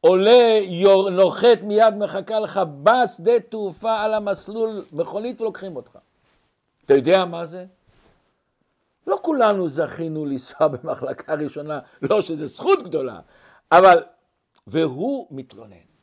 עולה, 0.00 0.58
יור, 0.62 1.10
נוחת 1.10 1.58
מיד, 1.62 1.94
מחכה 1.94 2.40
לך 2.40 2.60
בשדה 2.82 3.40
תעופה 3.40 4.00
על 4.00 4.14
המסלול, 4.14 4.84
מכונית 4.92 5.40
ולוקחים 5.40 5.76
אותך. 5.76 5.98
אתה 6.84 6.94
יודע 6.94 7.24
מה 7.24 7.44
זה? 7.44 7.64
לא 9.06 9.18
כולנו 9.22 9.68
זכינו 9.68 10.26
לנסוע 10.26 10.68
במחלקה 10.72 11.34
ראשונה, 11.34 11.80
לא 12.02 12.22
שזו 12.22 12.46
זכות 12.46 12.82
גדולה, 12.82 13.20
אבל, 13.72 14.02
והוא 14.66 15.26
מתלונן. 15.30 15.95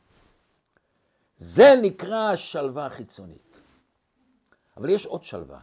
זה 1.44 1.74
נקרא 1.82 2.36
שלווה 2.36 2.90
חיצונית. 2.90 3.60
אבל 4.76 4.88
יש 4.88 5.06
עוד 5.06 5.24
שלווה, 5.24 5.58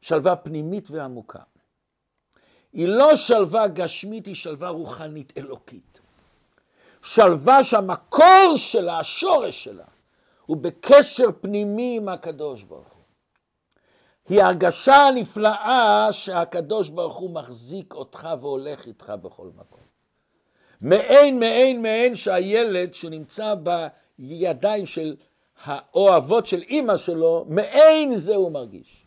שלווה 0.00 0.36
פנימית 0.36 0.90
ועמוקה. 0.90 1.38
היא 2.72 2.88
לא 2.88 3.16
שלווה 3.16 3.68
גשמית, 3.68 4.26
היא 4.26 4.34
שלווה 4.34 4.68
רוחנית 4.68 5.32
אלוקית. 5.38 6.00
שלווה 7.02 7.64
שהמקור 7.64 8.52
שלה, 8.56 8.98
השורש 8.98 9.64
שלה, 9.64 9.84
הוא 10.46 10.56
בקשר 10.56 11.26
פנימי 11.40 11.96
עם 11.96 12.08
הקדוש 12.08 12.62
ברוך 12.62 12.88
הוא. 12.92 13.02
היא 14.28 14.42
הרגשה 14.42 14.96
הנפלאה 14.96 16.08
שהקדוש 16.12 16.88
ברוך 16.88 17.16
הוא 17.16 17.30
מחזיק 17.30 17.94
אותך 17.94 18.28
והולך 18.40 18.86
איתך 18.86 19.12
בכל 19.22 19.48
מקום. 19.56 19.80
מעין, 20.80 21.40
מעין, 21.40 21.82
מעין 21.82 22.14
שהילד 22.14 22.94
שנמצא 22.94 23.54
בידיים 24.18 24.86
של 24.86 25.16
האוהבות 25.64 26.46
של 26.46 26.62
אימא 26.62 26.96
שלו, 26.96 27.44
מעין 27.48 28.16
זה 28.16 28.34
הוא 28.34 28.52
מרגיש. 28.52 29.06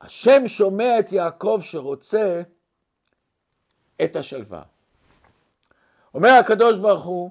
השם 0.00 0.48
שומע 0.48 0.98
את 0.98 1.12
יעקב 1.12 1.60
שרוצה 1.62 2.42
את 4.04 4.16
השלווה. 4.16 4.62
אומר 6.14 6.30
הקדוש 6.30 6.78
ברוך 6.78 7.04
הוא, 7.04 7.30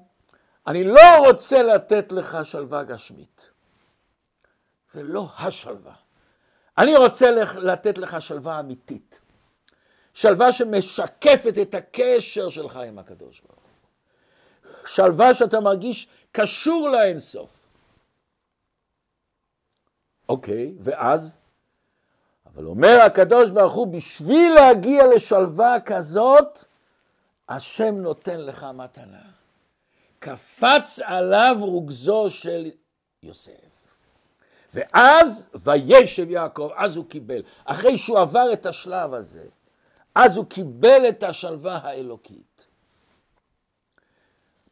אני 0.68 0.84
לא 0.84 1.28
רוצה 1.28 1.64
לתת 1.64 2.12
לך 2.12 2.38
שלווה 2.44 2.84
גשמית. 2.84 3.50
זה 4.92 5.04
לא 5.04 5.30
השלווה. 5.38 5.96
אני 6.78 6.98
רוצה 6.98 7.32
לתת 7.56 7.98
לך 7.98 8.22
שלווה 8.22 8.60
אמיתית. 8.60 9.20
שלווה 10.14 10.52
שמשקפת 10.52 11.54
את 11.62 11.74
הקשר 11.74 12.50
שלך 12.50 12.76
עם 12.76 13.00
הקדוש 13.00 13.42
ברוך 13.42 13.54
הוא. 13.54 13.59
שלווה 14.86 15.34
שאתה 15.34 15.60
מרגיש 15.60 16.08
קשור 16.32 16.90
לאינסוף. 16.90 17.50
אוקיי, 20.30 20.74
ואז? 20.80 21.36
אבל 22.46 22.66
אומר 22.66 23.02
הקדוש 23.06 23.52
ברוך 23.52 23.74
הוא, 23.74 23.88
בשביל 23.88 24.54
להגיע 24.54 25.08
לשלווה 25.16 25.78
כזאת, 25.86 26.66
השם 27.50 27.96
נותן 27.96 28.42
לך 28.42 28.66
מתנה. 28.74 29.22
קפץ 30.20 31.00
עליו 31.04 31.56
רוגזו 31.60 32.30
של 32.30 32.72
יוסף. 33.24 33.52
ואז 34.74 35.48
וישב 35.56 36.30
יעקב, 36.30 36.70
אז 36.76 36.96
הוא 36.96 37.06
קיבל. 37.10 37.42
אחרי 37.66 37.98
שהוא 37.98 38.20
עבר 38.20 38.54
את 38.54 38.66
השלב 38.66 39.14
הזה, 39.14 39.46
אז 40.16 40.38
הוא 40.38 40.46
קיבל 40.46 41.10
את 41.10 41.24
השלווה 41.24 41.80
האלוקית. 41.84 42.49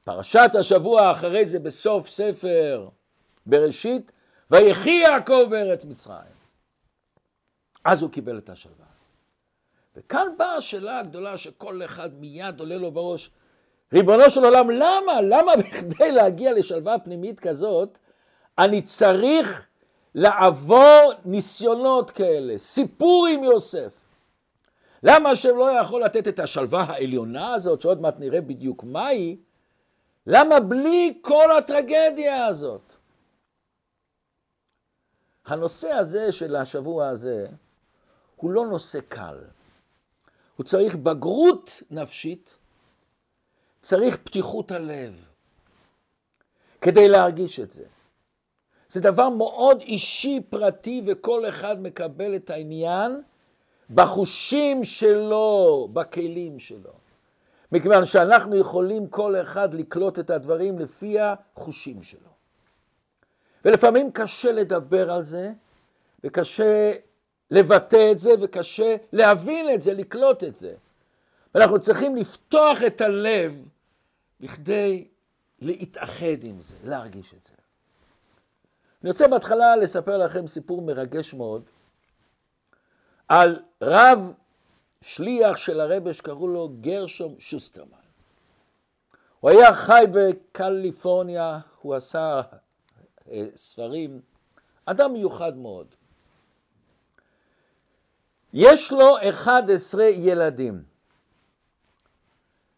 פרשת 0.08 0.52
השבוע 0.60 1.12
אחרי 1.12 1.46
זה 1.46 1.60
בסוף 1.60 2.10
ספר 2.10 2.88
בראשית, 3.46 4.12
ויחי 4.52 4.90
יעקב 4.90 5.44
בארץ 5.50 5.86
מצרים. 5.86 6.38
אז 7.86 8.02
הוא 8.02 8.12
קיבל 8.12 8.38
את 8.38 8.50
השלווה. 8.50 8.86
וכאן 9.96 10.28
באה 10.38 10.56
השאלה 10.56 11.00
הגדולה 11.00 11.38
שכל 11.38 11.82
אחד 11.86 12.10
מיד 12.20 12.60
עולה 12.60 12.78
לו 12.78 12.92
בראש, 12.92 13.30
ריבונו 13.94 14.30
של 14.30 14.46
עולם, 14.46 14.70
למה? 14.70 15.22
למה 15.22 15.52
בכדי 15.56 16.12
להגיע 16.12 16.54
לשלווה 16.54 17.00
פנימית 17.00 17.40
כזאת, 17.40 17.98
אני 18.58 18.82
צריך 18.82 19.68
לעבור 20.16 21.12
ניסיונות 21.26 22.12
כאלה, 22.12 22.58
סיפור 22.58 23.28
עם 23.28 23.44
יוסף. 23.44 23.94
למה 25.04 25.30
השם 25.30 25.58
לא 25.58 25.72
יכול 25.72 26.04
לתת 26.04 26.28
את 26.28 26.40
השלווה 26.40 26.84
העליונה 26.84 27.54
הזאת, 27.54 27.82
שעוד 27.82 28.02
מעט 28.02 28.20
נראה 28.20 28.42
בדיוק 28.42 28.84
מהי? 28.84 29.38
למה 30.28 30.60
בלי 30.60 31.20
כל 31.22 31.58
הטרגדיה 31.58 32.46
הזאת? 32.46 32.94
הנושא 35.46 35.90
הזה 35.90 36.32
של 36.32 36.56
השבוע 36.56 37.08
הזה 37.08 37.48
הוא 38.36 38.52
לא 38.52 38.66
נושא 38.66 39.00
קל. 39.08 39.38
הוא 40.56 40.64
צריך 40.64 40.96
בגרות 40.96 41.82
נפשית, 41.92 42.58
צריך 43.82 44.18
פתיחות 44.24 44.72
הלב 44.72 45.14
כדי 46.82 47.10
להרגיש 47.10 47.60
את 47.60 47.72
זה. 47.72 47.84
זה 48.90 49.02
דבר 49.02 49.30
מאוד 49.30 49.82
אישי, 49.82 50.42
פרטי, 50.50 51.02
וכל 51.06 51.50
אחד 51.50 51.82
מקבל 51.82 52.36
את 52.36 52.50
העניין 52.50 53.22
בחושים 53.90 54.84
שלו, 54.84 55.88
בכלים 55.94 56.60
שלו. 56.60 57.07
מכיוון 57.72 58.06
שאנחנו 58.06 58.56
יכולים 58.56 59.08
כל 59.08 59.36
אחד 59.36 59.74
לקלוט 59.74 60.20
את 60.20 60.30
הדברים 60.30 60.80
לפי 60.80 61.18
החושים 61.20 62.04
שלו. 62.04 62.30
ולפעמים 63.66 64.12
קשה 64.12 64.52
לדבר 64.52 65.12
על 65.12 65.24
זה, 65.24 65.52
וקשה 66.24 66.94
לבטא 67.52 68.12
את 68.12 68.20
זה, 68.20 68.30
וקשה 68.42 68.96
להבין 69.14 69.70
את 69.74 69.82
זה, 69.82 69.94
לקלוט 69.94 70.44
את 70.44 70.58
זה. 70.58 70.76
ואנחנו 71.56 71.80
צריכים 71.80 72.16
לפתוח 72.16 72.78
את 72.88 73.02
הלב 73.02 73.66
בכדי 74.40 75.08
להתאחד 75.60 76.44
עם 76.44 76.62
זה, 76.62 76.76
להרגיש 76.84 77.34
את 77.34 77.44
זה. 77.44 77.54
אני 79.04 79.12
רוצה 79.12 79.28
בהתחלה 79.28 79.76
לספר 79.76 80.18
לכם 80.18 80.48
סיפור 80.48 80.82
מרגש 80.82 81.34
מאוד 81.34 81.64
על 83.28 83.60
רב 83.82 84.34
שליח 85.08 85.58
של 85.58 85.80
הרבה 85.80 86.14
שקראו 86.14 86.48
לו 86.48 86.70
גרשום 86.82 87.36
שוסטרמן. 87.40 87.98
הוא 89.40 89.50
היה 89.50 89.74
חי 89.74 90.04
בקליפורניה, 90.12 91.60
הוא 91.82 91.96
עשה 91.96 92.42
אה, 93.30 93.46
ספרים, 93.56 94.22
אדם 94.86 95.14
מיוחד 95.14 95.58
מאוד. 95.58 95.96
יש 98.54 98.92
לו 98.92 99.16
11 99.30 100.04
ילדים, 100.04 100.84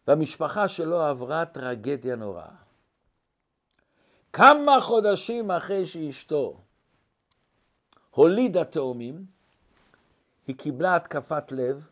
והמשפחה 0.06 0.68
שלו 0.68 1.02
עברה 1.02 1.44
טרגדיה 1.44 2.16
נוראה. 2.16 2.54
כמה 4.32 4.80
חודשים 4.80 5.50
אחרי 5.50 5.86
שאשתו 5.86 6.60
הולידה 8.10 8.64
תאומים, 8.64 9.26
היא 10.46 10.56
קיבלה 10.56 10.96
התקפת 10.96 11.52
לב 11.52 11.89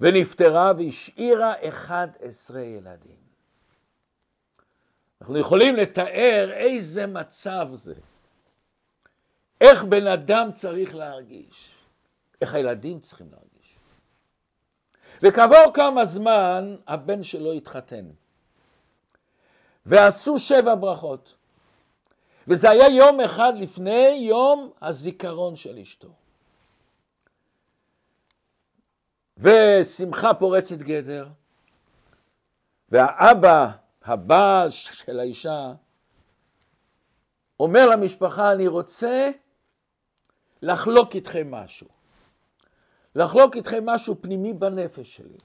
ונפטרה 0.00 0.72
והשאירה 0.78 1.52
11 1.68 2.60
ילדים. 2.60 3.24
אנחנו 5.20 5.38
יכולים 5.38 5.76
לתאר 5.76 6.50
איזה 6.52 7.06
מצב 7.06 7.68
זה. 7.72 7.94
איך 9.60 9.84
בן 9.84 10.06
אדם 10.06 10.52
צריך 10.52 10.94
להרגיש, 10.94 11.74
איך 12.40 12.54
הילדים 12.54 13.00
צריכים 13.00 13.26
להרגיש. 13.30 13.78
וכעבור 15.22 15.72
כמה 15.74 16.04
זמן 16.04 16.76
הבן 16.86 17.22
שלו 17.22 17.52
התחתן, 17.52 18.10
ועשו 19.86 20.38
שבע 20.38 20.74
ברכות. 20.74 21.34
וזה 22.48 22.70
היה 22.70 22.88
יום 22.88 23.20
אחד 23.20 23.52
לפני 23.56 24.26
יום 24.28 24.70
הזיכרון 24.82 25.56
של 25.56 25.78
אשתו. 25.78 26.08
ושמחה 29.38 30.34
פורצת 30.34 30.76
גדר, 30.76 31.28
והאבא, 32.88 33.70
הבעל 34.04 34.70
של 34.70 35.20
האישה, 35.20 35.72
אומר 37.60 37.86
למשפחה, 37.86 38.52
אני 38.52 38.66
רוצה 38.66 39.30
לחלוק 40.62 41.14
איתכם 41.14 41.50
משהו. 41.50 41.86
לחלוק 43.14 43.56
איתכם 43.56 43.86
משהו 43.86 44.22
פנימי 44.22 44.52
בנפש 44.52 45.16
שלי. 45.16 45.38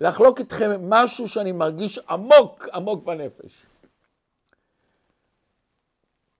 לחלוק 0.00 0.38
איתכם 0.38 0.90
משהו 0.90 1.28
שאני 1.28 1.52
מרגיש 1.52 1.98
עמוק 1.98 2.68
עמוק 2.72 3.04
בנפש. 3.04 3.66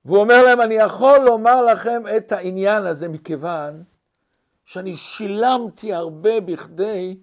והוא 0.04 0.18
אומר 0.18 0.42
להם, 0.42 0.60
אני 0.60 0.74
יכול 0.74 1.18
לומר 1.18 1.62
לכם 1.62 2.02
את 2.16 2.32
העניין 2.32 2.86
הזה 2.86 3.08
מכיוון 3.08 3.84
שאני 4.68 4.96
שילמתי 4.96 5.94
הרבה 5.94 6.40
בכדי 6.40 7.16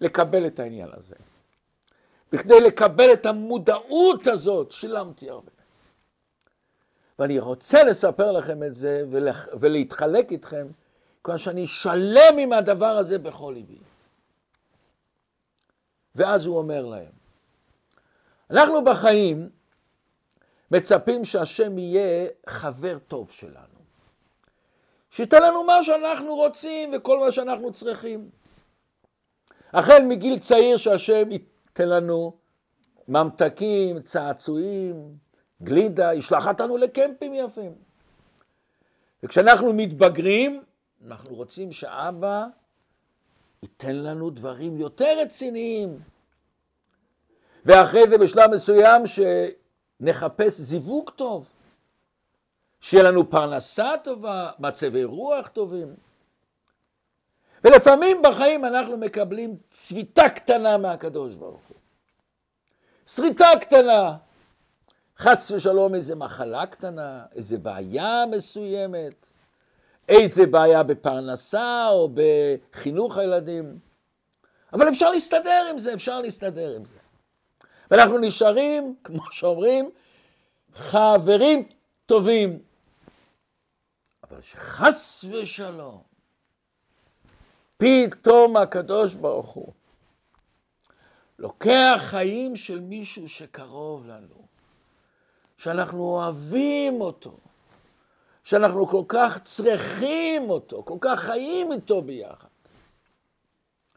לקבל 0.00 0.46
את 0.46 0.58
העניין 0.58 0.88
הזה. 0.92 1.14
בכדי 2.32 2.60
לקבל 2.60 3.12
את 3.12 3.26
המודעות 3.26 4.26
הזאת, 4.26 4.72
שילמתי 4.72 5.30
הרבה. 5.30 5.50
ואני 7.18 7.38
רוצה 7.38 7.82
לספר 7.82 8.32
לכם 8.32 8.62
את 8.62 8.74
זה 8.74 9.04
ולהתחלק 9.60 10.32
איתכם, 10.32 10.66
כיוון 11.24 11.38
שאני 11.38 11.66
שלם 11.66 12.38
עם 12.38 12.52
הדבר 12.52 12.96
הזה 12.96 13.18
בכל 13.18 13.52
ליבי. 13.56 13.78
ואז 16.14 16.46
הוא 16.46 16.58
אומר 16.58 16.86
להם, 16.86 17.12
אנחנו 18.50 18.84
בחיים 18.84 19.50
מצפים 20.70 21.24
שהשם 21.24 21.78
יהיה 21.78 22.28
חבר 22.46 22.98
טוב 23.08 23.30
שלנו. 23.30 23.71
שייתן 25.12 25.42
לנו 25.42 25.64
מה 25.64 25.82
שאנחנו 25.82 26.34
רוצים 26.34 26.90
וכל 26.94 27.18
מה 27.18 27.32
שאנחנו 27.32 27.72
צריכים. 27.72 28.30
החל 29.72 30.02
מגיל 30.02 30.38
צעיר 30.38 30.76
שהשם 30.76 31.30
ייתן 31.30 31.88
לנו 31.88 32.32
ממתקים, 33.08 34.00
צעצועים, 34.02 35.16
גלידה, 35.62 36.14
ישלח 36.14 36.48
אותנו 36.48 36.76
לקמפים 36.76 37.34
יפים. 37.34 37.74
וכשאנחנו 39.22 39.72
מתבגרים, 39.72 40.62
אנחנו 41.06 41.34
רוצים 41.34 41.72
שאבא 41.72 42.46
ייתן 43.62 43.96
לנו 43.96 44.30
דברים 44.30 44.76
יותר 44.76 45.18
רציניים. 45.18 45.98
ואחרי 47.64 48.02
זה 48.10 48.18
בשלב 48.18 48.50
מסוים 48.50 49.02
שנחפש 49.06 50.60
זיווג 50.60 51.10
טוב, 51.10 51.48
שיהיה 52.82 53.02
לנו 53.02 53.30
פרנסה 53.30 53.92
טובה, 54.04 54.50
מצבי 54.58 55.04
רוח 55.04 55.48
טובים. 55.48 55.94
ולפעמים 57.64 58.22
בחיים 58.22 58.64
אנחנו 58.64 58.96
מקבלים 58.96 59.56
צביטה 59.70 60.28
קטנה 60.28 60.78
מהקדוש 60.78 61.34
ברוך 61.34 61.60
הוא. 61.68 61.76
שריטה 63.06 63.48
קטנה, 63.60 64.16
חס 65.18 65.50
ושלום 65.50 65.94
איזה 65.94 66.14
מחלה 66.14 66.66
קטנה, 66.66 67.24
איזה 67.34 67.58
בעיה 67.58 68.24
מסוימת, 68.30 69.26
איזה 70.08 70.46
בעיה 70.46 70.82
בפרנסה 70.82 71.88
או 71.88 72.10
בחינוך 72.14 73.16
הילדים. 73.16 73.78
אבל 74.72 74.88
אפשר 74.88 75.10
להסתדר 75.10 75.66
עם 75.70 75.78
זה, 75.78 75.94
אפשר 75.94 76.20
להסתדר 76.20 76.76
עם 76.76 76.84
זה. 76.84 76.98
ואנחנו 77.90 78.18
נשארים, 78.18 78.94
כמו 79.04 79.22
שאומרים, 79.30 79.90
חברים 80.74 81.68
טובים. 82.06 82.71
אבל 84.32 84.42
שחס 84.42 85.24
ושלום, 85.30 86.02
פתאום 87.76 88.56
הקדוש 88.56 89.14
ברוך 89.14 89.50
הוא 89.50 89.72
לוקח 91.38 92.00
חיים 92.04 92.56
של 92.56 92.80
מישהו 92.80 93.28
שקרוב 93.28 94.06
לנו, 94.06 94.46
שאנחנו 95.56 96.00
אוהבים 96.00 97.00
אותו, 97.00 97.36
שאנחנו 98.44 98.86
כל 98.86 99.02
כך 99.08 99.38
צריכים 99.42 100.50
אותו, 100.50 100.82
כל 100.84 100.98
כך 101.00 101.20
חיים 101.20 101.72
איתו 101.72 102.02
ביחד. 102.02 102.48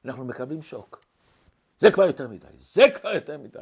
אנחנו 0.05 0.25
מקבלים 0.25 0.61
שוק. 0.61 1.05
זה 1.79 1.91
כבר 1.91 2.05
יותר 2.05 2.27
מדי, 2.27 2.47
זה 2.57 2.83
כבר 2.93 3.15
יותר 3.15 3.37
מדי. 3.37 3.59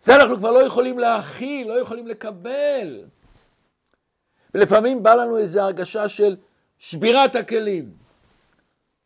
זה 0.00 0.16
אנחנו 0.16 0.38
כבר 0.38 0.50
לא 0.50 0.66
יכולים 0.66 0.98
להכיל, 0.98 1.68
לא 1.68 1.80
יכולים 1.80 2.06
לקבל. 2.06 3.04
ולפעמים 4.54 5.02
בא 5.02 5.14
לנו 5.14 5.38
איזו 5.38 5.60
הרגשה 5.60 6.08
של 6.08 6.36
שבירת 6.78 7.36
הכלים. 7.36 7.96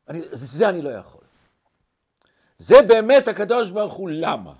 אני, 0.08 0.20
זה 0.32 0.68
אני 0.68 0.82
לא 0.82 0.90
יכול. 0.90 1.20
זה 2.58 2.82
באמת 2.88 3.28
הקדוש 3.28 3.70
ברוך 3.70 3.94
הוא 3.94 4.10
למה. 4.10 4.54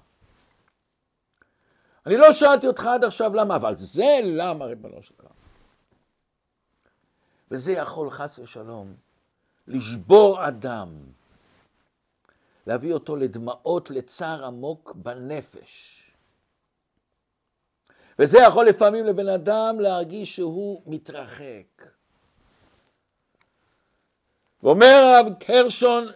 אני 2.07 2.17
לא 2.17 2.33
שאלתי 2.33 2.67
אותך 2.67 2.87
עד 2.87 3.05
עכשיו 3.05 3.35
למה, 3.35 3.57
אבל 3.57 3.77
זה 3.77 4.05
למה, 4.25 4.65
ריבונו 4.65 5.03
של 5.03 5.15
עולם. 5.19 5.35
וזה 7.51 7.73
יכול 7.73 8.11
חס 8.11 8.39
ושלום 8.39 8.95
לשבור 9.67 10.49
אדם, 10.49 10.89
להביא 12.67 12.93
אותו 12.95 13.17
לדמעות, 13.17 13.91
לצער 13.91 14.45
עמוק 14.45 14.93
בנפש. 14.95 15.98
וזה 18.19 18.39
יכול 18.39 18.67
לפעמים 18.67 19.07
לבן 19.07 19.29
אדם 19.29 19.81
להרגיש 19.81 20.37
שהוא 20.37 20.83
מתרחק. 20.87 21.87
ואומר 24.63 24.87
הרב 24.87 25.35
קרשון, 25.41 26.09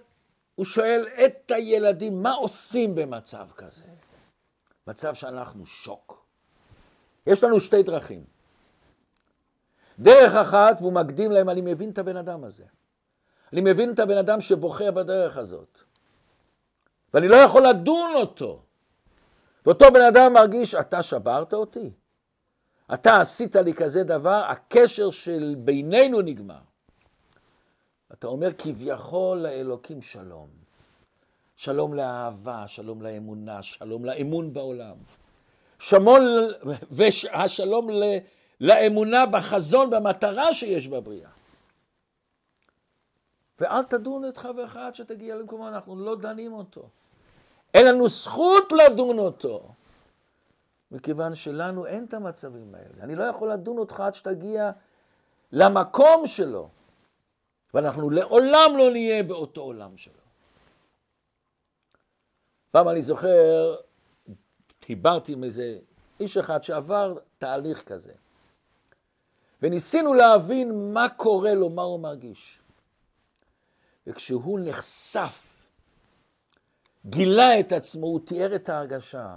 הוא 0.54 0.66
שואל 0.66 1.08
את 1.24 1.50
הילדים, 1.50 2.22
מה 2.22 2.32
עושים 2.32 2.94
במצב 2.94 3.46
כזה? 3.56 3.84
מצב 4.86 5.14
שאנחנו 5.14 5.66
שוק. 5.66 6.26
יש 7.26 7.44
לנו 7.44 7.60
שתי 7.60 7.82
דרכים. 7.82 8.24
דרך 9.98 10.34
אחת, 10.34 10.76
והוא 10.80 10.92
מקדים 10.92 11.30
להם, 11.30 11.48
אני 11.48 11.60
מבין 11.60 11.90
את 11.90 11.98
הבן 11.98 12.16
אדם 12.16 12.44
הזה. 12.44 12.64
אני 13.52 13.60
מבין 13.60 13.92
את 13.92 13.98
הבן 13.98 14.16
אדם 14.18 14.40
שבוחר 14.40 14.90
בדרך 14.90 15.36
הזאת. 15.36 15.78
ואני 17.14 17.28
לא 17.28 17.36
יכול 17.36 17.66
לדון 17.66 18.14
אותו. 18.14 18.62
ואותו 19.66 19.84
בן 19.92 20.02
אדם 20.02 20.32
מרגיש, 20.32 20.74
אתה 20.74 21.02
שברת 21.02 21.54
אותי? 21.54 21.90
אתה 22.94 23.20
עשית 23.20 23.56
לי 23.56 23.74
כזה 23.74 24.04
דבר, 24.04 24.44
הקשר 24.48 25.10
של 25.10 25.54
בינינו 25.58 26.20
נגמר. 26.20 26.60
אתה 28.12 28.26
אומר 28.26 28.52
כביכול 28.58 29.38
לאלוקים 29.38 30.02
שלום. 30.02 30.48
שלום 31.56 31.94
לאהבה, 31.94 32.68
שלום 32.68 33.02
לאמונה, 33.02 33.62
שלום 33.62 34.04
לאמון 34.04 34.52
בעולם. 34.52 34.96
שמון, 35.78 36.22
והשלום 36.90 37.88
לאמונה 38.60 39.26
בחזון, 39.26 39.90
במטרה 39.90 40.54
שיש 40.54 40.88
בבריאה. 40.88 41.30
ואל 43.60 43.82
תדון 43.82 44.28
את 44.28 44.36
חברך 44.36 44.76
עד 44.76 44.94
שתגיע 44.94 45.36
למקומו, 45.36 45.68
אנחנו 45.68 45.96
לא 45.96 46.16
דנים 46.16 46.52
אותו. 46.52 46.88
אין 47.74 47.86
לנו 47.86 48.08
זכות 48.08 48.72
לדון 48.72 49.18
אותו, 49.18 49.68
מכיוון 50.90 51.34
שלנו 51.34 51.86
אין 51.86 52.04
את 52.04 52.14
המצבים 52.14 52.74
האלה. 52.74 53.02
אני 53.04 53.14
לא 53.14 53.24
יכול 53.24 53.52
לדון 53.52 53.78
אותך 53.78 54.00
עד 54.00 54.14
שתגיע 54.14 54.70
למקום 55.52 56.26
שלו, 56.26 56.68
ואנחנו 57.74 58.10
לעולם 58.10 58.70
לא 58.78 58.90
נהיה 58.90 59.22
באותו 59.22 59.60
עולם 59.60 59.96
שלו. 59.96 60.22
פעם 62.70 62.88
אני 62.88 63.02
זוכר, 63.02 63.76
דיברתי 64.86 65.32
עם 65.32 65.44
איזה 65.44 65.78
איש 66.20 66.36
אחד 66.36 66.62
שעבר 66.62 67.14
תהליך 67.38 67.82
כזה, 67.82 68.12
וניסינו 69.62 70.14
להבין 70.14 70.92
מה 70.92 71.08
קורה 71.08 71.54
לו, 71.54 71.70
מה 71.70 71.82
הוא 71.82 72.00
מרגיש. 72.00 72.58
וכשהוא 74.06 74.60
נחשף, 74.62 75.51
גילה 77.06 77.60
את 77.60 77.72
עצמו, 77.72 78.06
הוא 78.06 78.20
תיאר 78.24 78.54
את 78.54 78.68
ההרגשה. 78.68 79.36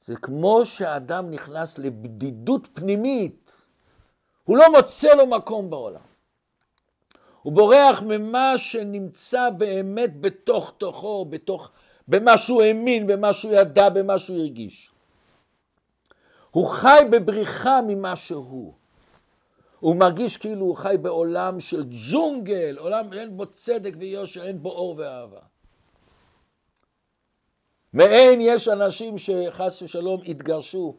זה 0.00 0.16
כמו 0.16 0.66
שאדם 0.66 1.30
נכנס 1.30 1.78
לבדידות 1.78 2.68
פנימית, 2.72 3.66
הוא 4.44 4.56
לא 4.56 4.72
מוצא 4.72 5.14
לו 5.14 5.26
מקום 5.26 5.70
בעולם. 5.70 6.00
הוא 7.42 7.52
בורח 7.52 8.02
ממה 8.02 8.58
שנמצא 8.58 9.50
באמת 9.50 10.20
בתוך 10.20 10.72
תוכו, 10.78 11.24
בתוך, 11.24 11.70
במה 12.08 12.38
שהוא 12.38 12.62
האמין, 12.62 13.06
במה 13.06 13.32
שהוא 13.32 13.52
ידע, 13.52 13.88
במה 13.88 14.18
שהוא 14.18 14.38
הרגיש. 14.38 14.90
הוא 16.50 16.66
חי 16.68 17.02
בבריחה 17.10 17.80
ממה 17.86 18.16
שהוא. 18.16 18.74
הוא 19.80 19.96
מרגיש 19.96 20.36
כאילו 20.36 20.66
הוא 20.66 20.76
חי 20.76 20.96
בעולם 21.02 21.60
של 21.60 21.84
ג'ונגל, 22.12 22.76
עולם 22.78 23.12
אין 23.12 23.36
בו 23.36 23.46
צדק 23.46 23.94
ויושר, 23.98 24.42
אין 24.42 24.62
בו 24.62 24.70
אור 24.70 24.94
ואהבה. 24.98 25.49
מעין 27.92 28.40
יש 28.40 28.68
אנשים 28.68 29.18
שחס 29.18 29.82
ושלום 29.82 30.20
התגרשו, 30.26 30.96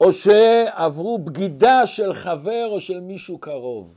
או 0.00 0.12
שעברו 0.12 1.18
בגידה 1.18 1.86
של 1.86 2.14
חבר 2.14 2.66
או 2.70 2.80
של 2.80 3.00
מישהו 3.00 3.38
קרוב. 3.38 3.94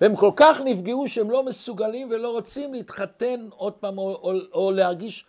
והם 0.00 0.16
כל 0.16 0.30
כך 0.36 0.60
נפגעו 0.64 1.08
שהם 1.08 1.30
לא 1.30 1.44
מסוגלים 1.44 2.08
ולא 2.10 2.30
רוצים 2.30 2.72
להתחתן 2.72 3.48
עוד 3.50 3.72
פעם 3.72 3.98
או, 3.98 4.14
או, 4.14 4.32
או 4.52 4.72
להרגיש 4.72 5.24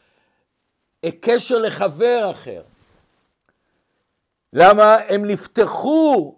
קשר 1.22 1.58
לחבר 1.58 2.32
אחר. 2.32 2.64
למה? 4.54 4.98
הם 5.08 5.26
נפתחו 5.26 6.36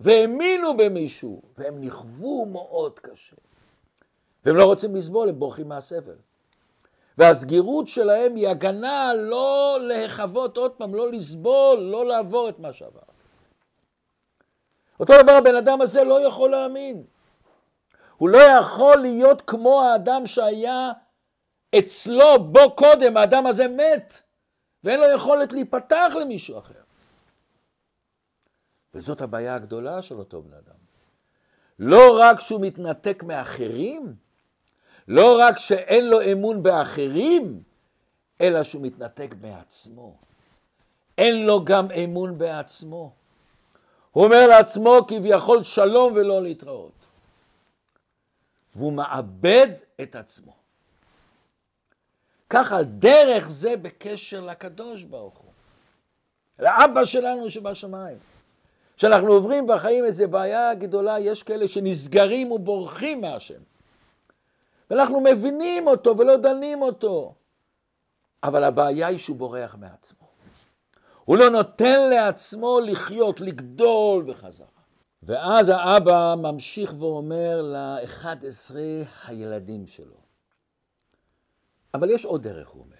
והאמינו 0.00 0.76
במישהו, 0.76 1.42
והם 1.58 1.80
נכוו 1.80 2.46
מאוד 2.46 2.98
קשה. 2.98 3.36
והם 4.44 4.56
לא 4.56 4.64
רוצים 4.64 4.96
לסבול, 4.96 5.28
הם 5.28 5.38
בורחים 5.38 5.68
מהסבל. 5.68 6.16
והסגירות 7.18 7.88
שלהם 7.88 8.34
היא 8.34 8.48
הגנה 8.48 9.12
לא 9.14 9.78
להחוות 9.80 10.56
עוד 10.56 10.72
פעם, 10.72 10.94
לא 10.94 11.10
לסבול, 11.10 11.78
לא 11.78 12.06
לעבור 12.06 12.48
את 12.48 12.58
מה 12.58 12.72
שעבר. 12.72 13.00
אותו 15.00 15.12
דבר 15.22 15.32
הבן 15.32 15.56
אדם 15.56 15.80
הזה 15.80 16.04
לא 16.04 16.26
יכול 16.26 16.50
להאמין. 16.50 17.04
הוא 18.16 18.28
לא 18.28 18.38
יכול 18.38 18.96
להיות 18.96 19.42
כמו 19.42 19.82
האדם 19.82 20.26
שהיה 20.26 20.92
אצלו 21.78 22.44
בו 22.44 22.76
קודם, 22.76 23.16
האדם 23.16 23.46
הזה 23.46 23.68
מת, 23.68 24.22
ואין 24.84 25.00
לו 25.00 25.06
יכולת 25.14 25.52
להיפתח 25.52 26.12
למישהו 26.20 26.58
אחר. 26.58 26.80
וזאת 28.94 29.20
הבעיה 29.20 29.54
הגדולה 29.54 30.02
של 30.02 30.18
אותו 30.18 30.42
בן 30.42 30.52
אדם. 30.52 30.76
לא 31.78 32.18
רק 32.20 32.40
שהוא 32.40 32.60
מתנתק 32.60 33.22
מאחרים, 33.22 34.14
לא 35.08 35.38
רק 35.40 35.58
שאין 35.58 36.06
לו 36.06 36.32
אמון 36.32 36.62
באחרים, 36.62 37.62
אלא 38.40 38.62
שהוא 38.62 38.82
מתנתק 38.82 39.34
מעצמו. 39.42 40.14
אין 41.18 41.46
לו 41.46 41.64
גם 41.64 41.90
אמון 41.90 42.38
בעצמו. 42.38 43.12
הוא 44.12 44.24
אומר 44.24 44.46
לעצמו 44.46 44.98
כביכול 45.08 45.62
שלום 45.62 46.12
ולא 46.16 46.42
להתראות. 46.42 46.92
והוא 48.74 48.92
מאבד 48.92 49.68
את 50.02 50.14
עצמו. 50.14 50.52
ככה 52.50 52.82
דרך 52.82 53.48
זה 53.48 53.76
בקשר 53.76 54.40
לקדוש 54.40 55.04
ברוך 55.04 55.38
הוא, 55.38 55.50
לאבא 56.58 57.04
שלנו 57.04 57.50
שבשמיים. 57.50 58.18
כשאנחנו 58.96 59.32
עוברים 59.32 59.66
בחיים 59.66 60.04
איזו 60.04 60.28
בעיה 60.28 60.74
גדולה, 60.74 61.20
יש 61.20 61.42
כאלה 61.42 61.68
שנסגרים 61.68 62.52
ובורחים 62.52 63.20
מהשם. 63.20 63.60
ואנחנו 64.90 65.20
מבינים 65.20 65.86
אותו 65.86 66.18
ולא 66.18 66.36
דנים 66.36 66.82
אותו. 66.82 67.34
אבל 68.42 68.64
הבעיה 68.64 69.06
היא 69.06 69.18
שהוא 69.18 69.36
בורח 69.36 69.74
מעצמו. 69.74 70.28
הוא 71.24 71.36
לא 71.36 71.50
נותן 71.50 72.00
לעצמו 72.10 72.80
לחיות, 72.80 73.40
לגדול 73.40 74.24
בחזרה. 74.32 74.66
ואז 75.22 75.68
האבא 75.68 76.34
ממשיך 76.38 76.94
ואומר 76.98 77.62
ל-11 77.62 78.74
הילדים 79.26 79.86
שלו. 79.86 80.16
אבל 81.94 82.10
יש 82.10 82.24
עוד 82.24 82.42
דרך, 82.42 82.68
הוא 82.68 82.82
אומר. 82.82 82.96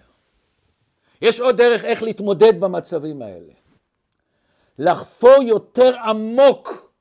יש 1.21 1.39
עוד 1.39 1.57
דרך 1.57 1.85
איך 1.85 2.03
להתמודד 2.03 2.59
במצבים 2.59 3.21
האלה. 3.21 3.53
לחפור 4.79 5.43
יותר 5.43 5.97
עמוק 5.97 6.91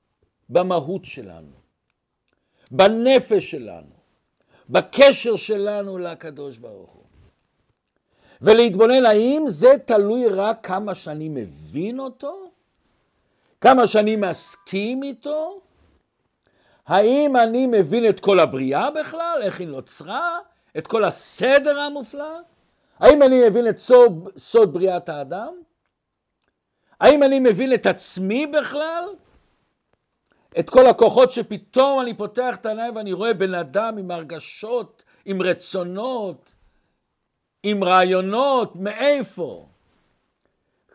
במהות 0.48 1.04
שלנו, 1.04 1.56
בנפש 2.70 3.50
שלנו, 3.50 3.93
בקשר 4.68 5.36
שלנו 5.36 5.98
לקדוש 5.98 6.58
ברוך 6.58 6.90
הוא. 6.90 7.02
ולהתבונן 8.42 9.06
האם 9.06 9.44
זה 9.46 9.74
תלוי 9.84 10.28
רק 10.28 10.66
כמה 10.66 10.94
שאני 10.94 11.28
מבין 11.28 12.00
אותו? 12.00 12.50
כמה 13.60 13.86
שאני 13.86 14.16
מסכים 14.16 15.02
איתו? 15.02 15.60
האם 16.86 17.36
אני 17.36 17.66
מבין 17.66 18.08
את 18.08 18.20
כל 18.20 18.40
הבריאה 18.40 18.90
בכלל? 18.90 19.38
איך 19.42 19.60
היא 19.60 19.68
נוצרה? 19.68 20.38
את 20.78 20.86
כל 20.86 21.04
הסדר 21.04 21.80
המופלא? 21.80 22.38
האם 22.98 23.22
אני 23.22 23.48
מבין 23.48 23.68
את 23.68 23.78
סוד, 23.78 24.28
סוד 24.36 24.72
בריאת 24.72 25.08
האדם? 25.08 25.54
האם 27.00 27.22
אני 27.22 27.40
מבין 27.40 27.74
את 27.74 27.86
עצמי 27.86 28.46
בכלל? 28.46 29.04
את 30.58 30.70
כל 30.70 30.86
הכוחות 30.86 31.30
שפתאום 31.30 32.00
אני 32.00 32.16
פותח 32.16 32.56
את 32.56 32.66
העיניים 32.66 32.96
ואני 32.96 33.12
רואה 33.12 33.34
בן 33.34 33.54
אדם 33.54 33.98
עם 33.98 34.10
הרגשות, 34.10 35.04
עם 35.24 35.42
רצונות, 35.42 36.54
עם 37.62 37.84
רעיונות, 37.84 38.76
מאיפה? 38.76 39.68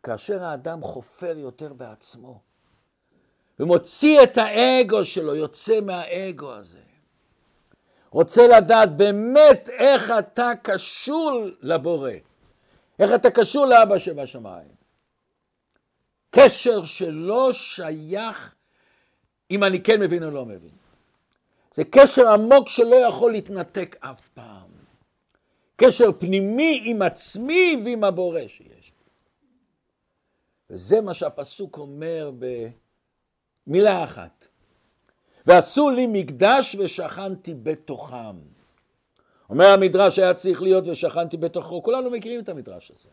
כאשר 0.03 0.43
האדם 0.43 0.81
חופר 0.81 1.37
יותר 1.37 1.73
בעצמו 1.73 2.41
ומוציא 3.59 4.23
את 4.23 4.37
האגו 4.37 5.05
שלו, 5.05 5.35
יוצא 5.35 5.81
מהאגו 5.81 6.53
הזה, 6.53 6.79
רוצה 8.09 8.47
לדעת 8.47 8.97
באמת 8.97 9.69
איך 9.69 10.13
אתה 10.19 10.51
קשור 10.63 11.31
לבורא, 11.61 12.11
איך 12.99 13.11
אתה 13.15 13.31
קשור 13.31 13.65
לאבא 13.65 13.97
שבשמיים. 13.97 14.79
קשר 16.31 16.83
שלא 16.83 17.53
שייך 17.53 18.55
אם 19.51 19.63
אני 19.63 19.83
כן 19.83 19.99
מבין 19.99 20.23
או 20.23 20.31
לא 20.31 20.45
מבין. 20.45 20.71
זה 21.73 21.83
קשר 21.83 22.27
עמוק 22.27 22.69
שלא 22.69 22.95
יכול 22.95 23.31
להתנתק 23.31 23.95
אף 23.99 24.27
פעם. 24.27 24.69
קשר 25.75 26.09
פנימי 26.19 26.81
עם 26.85 27.01
עצמי 27.01 27.81
ועם 27.85 28.03
הבורא 28.03 28.41
שיש 28.47 28.91
בי. 28.91 29.09
וזה 30.69 31.01
מה 31.01 31.13
שהפסוק 31.13 31.77
אומר 31.77 32.31
במילה 33.67 34.03
אחת. 34.03 34.47
ועשו 35.45 35.89
לי 35.89 36.07
מקדש 36.07 36.75
ושכנתי 36.75 37.53
בתוכם. 37.53 38.35
אומר 39.49 39.65
המדרש 39.65 40.19
היה 40.19 40.33
צריך 40.33 40.61
להיות 40.61 40.87
ושכנתי 40.87 41.37
בתוכו, 41.37 41.83
כולנו 41.83 42.09
מכירים 42.09 42.39
את 42.39 42.49
המדרש 42.49 42.91
הזה. 42.91 43.09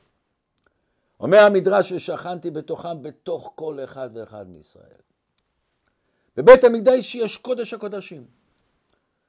אומר 1.20 1.38
המדרש 1.38 1.92
ושכנתי 1.92 2.50
בתוכם 2.50 3.02
בתוך 3.02 3.52
כל 3.54 3.78
אחד 3.84 4.10
ואחד 4.14 4.48
מישראל. 4.48 5.06
בבית 6.36 6.64
המקדש 6.64 7.14
יש 7.14 7.36
קודש 7.36 7.74
הקודשים. 7.74 8.24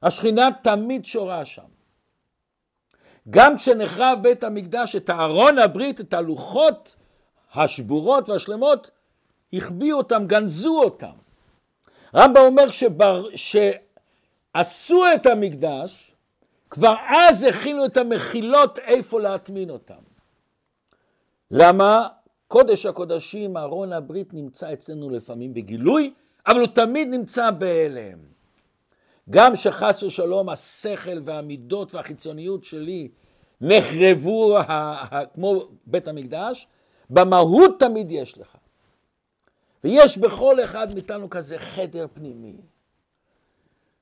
השכינה 0.01 0.49
תמיד 0.63 1.05
שורה 1.05 1.45
שם. 1.45 1.63
גם 3.29 3.57
כשנחרב 3.57 4.19
בית 4.21 4.43
המקדש, 4.43 4.95
את 4.95 5.09
ארון 5.09 5.59
הברית, 5.59 6.01
את 6.01 6.13
הלוחות 6.13 6.95
השבורות 7.53 8.29
והשלמות, 8.29 8.91
החביאו 9.53 9.97
אותם, 9.97 10.23
גנזו 10.27 10.81
אותם. 10.83 11.15
רמב"ם 12.15 12.41
אומר 12.41 12.71
שבר, 12.71 13.27
שעשו 13.35 15.03
את 15.15 15.25
המקדש, 15.25 16.15
כבר 16.69 16.95
אז 17.07 17.43
הכינו 17.43 17.85
את 17.85 17.97
המחילות 17.97 18.79
איפה 18.79 19.19
להטמין 19.19 19.69
אותם. 19.69 20.01
למה? 21.51 22.07
קודש 22.47 22.85
הקודשים, 22.85 23.57
ארון 23.57 23.93
הברית, 23.93 24.33
נמצא 24.33 24.73
אצלנו 24.73 25.09
לפעמים 25.09 25.53
בגילוי, 25.53 26.13
אבל 26.47 26.59
הוא 26.59 26.67
תמיד 26.67 27.07
נמצא 27.07 27.51
בהלם. 27.51 28.17
גם 29.29 29.55
שחס 29.55 30.03
ושלום 30.03 30.49
השכל 30.49 31.21
והמידות 31.23 31.95
והחיצוניות 31.95 32.63
שלי 32.63 33.07
נחרבו 33.61 34.57
כמו 35.33 35.67
בית 35.85 36.07
המקדש, 36.07 36.67
במהות 37.09 37.79
תמיד 37.79 38.11
יש 38.11 38.37
לך. 38.37 38.55
ויש 39.83 40.17
בכל 40.17 40.63
אחד 40.63 40.93
מאיתנו 40.93 41.29
כזה 41.29 41.57
חדר 41.57 42.07
פנימי, 42.13 42.55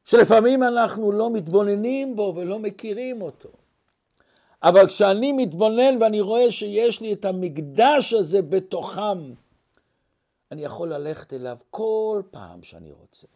שלפעמים 0.05 0.63
אנחנו 0.63 1.12
לא 1.12 1.34
מתבוננים 1.34 2.15
בו 2.15 2.34
ולא 2.36 2.60
מכירים 2.60 3.21
אותו. 3.21 3.49
אבל 4.63 4.88
כשאני 4.88 5.31
מתבונן 5.31 6.01
ואני 6.01 6.21
רואה 6.21 6.51
שיש 6.51 7.01
לי 7.01 7.13
את 7.13 7.25
המקדש 7.25 8.13
הזה 8.13 8.41
בתוכם, 8.41 9.34
אני 10.51 10.63
יכול 10.63 10.93
ללכת 10.93 11.34
אליו 11.34 11.58
כל 11.69 12.21
פעם 12.31 12.63
שאני 12.63 12.91
רוצה. 12.91 13.27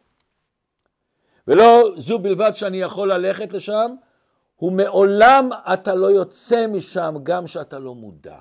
ולא 1.47 1.93
זו 1.97 2.19
בלבד 2.19 2.51
שאני 2.53 2.77
יכול 2.77 3.13
ללכת 3.13 3.51
לשם, 3.51 3.95
ומעולם 4.61 5.49
אתה 5.73 5.95
לא 5.95 6.07
יוצא 6.11 6.67
משם 6.67 7.15
גם 7.23 7.47
שאתה 7.47 7.79
לא 7.79 7.95
מודע. 7.95 8.39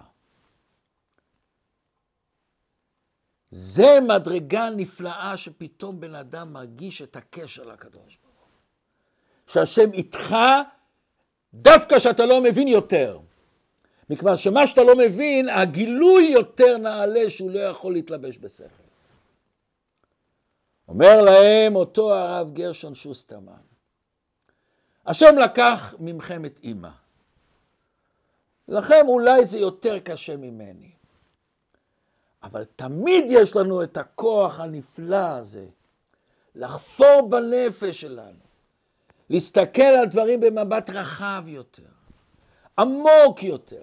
זה 3.51 3.99
מדרגה 4.09 4.71
נפלאה 4.71 5.37
שפתאום 5.37 6.01
בן 6.01 6.15
אדם 6.15 6.53
מרגיש 6.53 7.03
את 7.03 7.17
הקשר 7.17 7.65
לקדוש 7.65 8.19
ברוך 8.23 8.41
הוא. 8.41 8.49
שהשם 9.47 9.93
איתך 9.93 10.37
דווקא 11.55 11.99
שאתה 11.99 12.27
לא 12.27 12.41
מבין 12.43 12.69
יותר. 12.69 13.19
מכיוון 14.11 14.37
שמה 14.37 14.67
שאתה 14.67 14.83
לא 14.83 14.97
מבין, 14.97 15.49
הגילוי 15.49 16.25
יותר 16.25 16.77
נעלה 16.77 17.31
שהוא 17.31 17.51
לא 17.51 17.59
יכול 17.59 17.93
להתלבש 17.93 18.39
בשכל. 18.39 18.65
אומר 20.89 21.23
להם 21.23 21.77
אותו 21.77 22.15
הרב 22.15 22.53
גרשון 22.53 22.95
שוסטרמן, 22.95 23.53
השם 25.07 25.39
לקח 25.39 25.95
ממכם 25.99 26.45
את 26.45 26.59
אימא. 26.63 26.91
לכם 28.69 29.05
אולי 29.09 29.45
זה 29.45 29.59
יותר 29.59 29.99
קשה 29.99 30.37
ממני. 30.37 30.91
אבל 32.43 32.65
תמיד 32.77 33.25
יש 33.29 33.57
לנו 33.57 33.83
את 33.83 33.97
הכוח 33.97 34.61
הנפלא 34.61 35.17
הזה 35.17 35.67
לחפור 36.55 37.29
בנפש 37.29 38.01
שלנו, 38.01 38.39
להסתכל 39.31 39.83
על 39.83 40.07
דברים 40.07 40.41
במבט 40.41 40.91
רחב 40.91 41.43
יותר, 41.47 41.83
עמוק 42.79 43.43
יותר. 43.43 43.83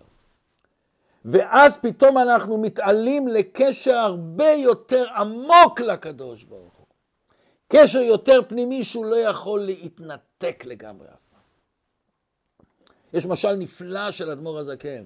ואז 1.25 1.77
פתאום 1.77 2.17
אנחנו 2.17 2.57
מתעלים 2.57 3.27
לקשר 3.27 3.97
הרבה 3.97 4.49
יותר 4.51 5.05
עמוק 5.15 5.79
לקדוש 5.79 6.43
ברוך 6.43 6.73
הוא. 6.73 6.85
קשר 7.67 7.99
יותר 7.99 8.39
פנימי 8.47 8.83
שהוא 8.83 9.05
לא 9.05 9.15
יכול 9.15 9.65
להתנתק 9.65 10.65
לגמרי 10.65 11.07
אף 11.07 11.19
פעם. 11.31 11.41
יש 13.13 13.25
משל 13.25 13.55
נפלא 13.55 14.11
של 14.11 14.31
אדמו"ר 14.31 14.59
הזקן. 14.59 15.05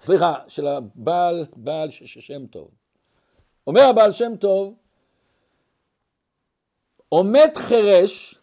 סליחה, 0.00 0.34
של 0.48 0.66
הבעל, 0.66 1.46
בעל 1.56 1.90
שם 1.90 2.46
טוב. 2.46 2.70
אומר 3.66 3.82
הבעל 3.82 4.12
שם 4.12 4.36
טוב, 4.36 4.74
עומד 7.08 7.50
חירש 7.56 8.38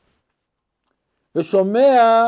ושומע 1.35 2.23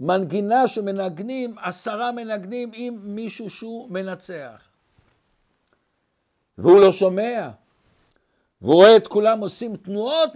מנגינה 0.00 0.68
שמנגנים, 0.68 1.58
עשרה 1.58 2.12
מנגנים 2.12 2.70
עם 2.74 2.98
מישהו 3.02 3.50
שהוא 3.50 3.90
מנצח. 3.90 4.68
והוא 6.58 6.80
לא 6.80 6.92
שומע. 6.92 7.50
והוא 8.62 8.74
רואה 8.74 8.96
את 8.96 9.06
כולם 9.06 9.40
עושים 9.40 9.76
תנועות, 9.76 10.30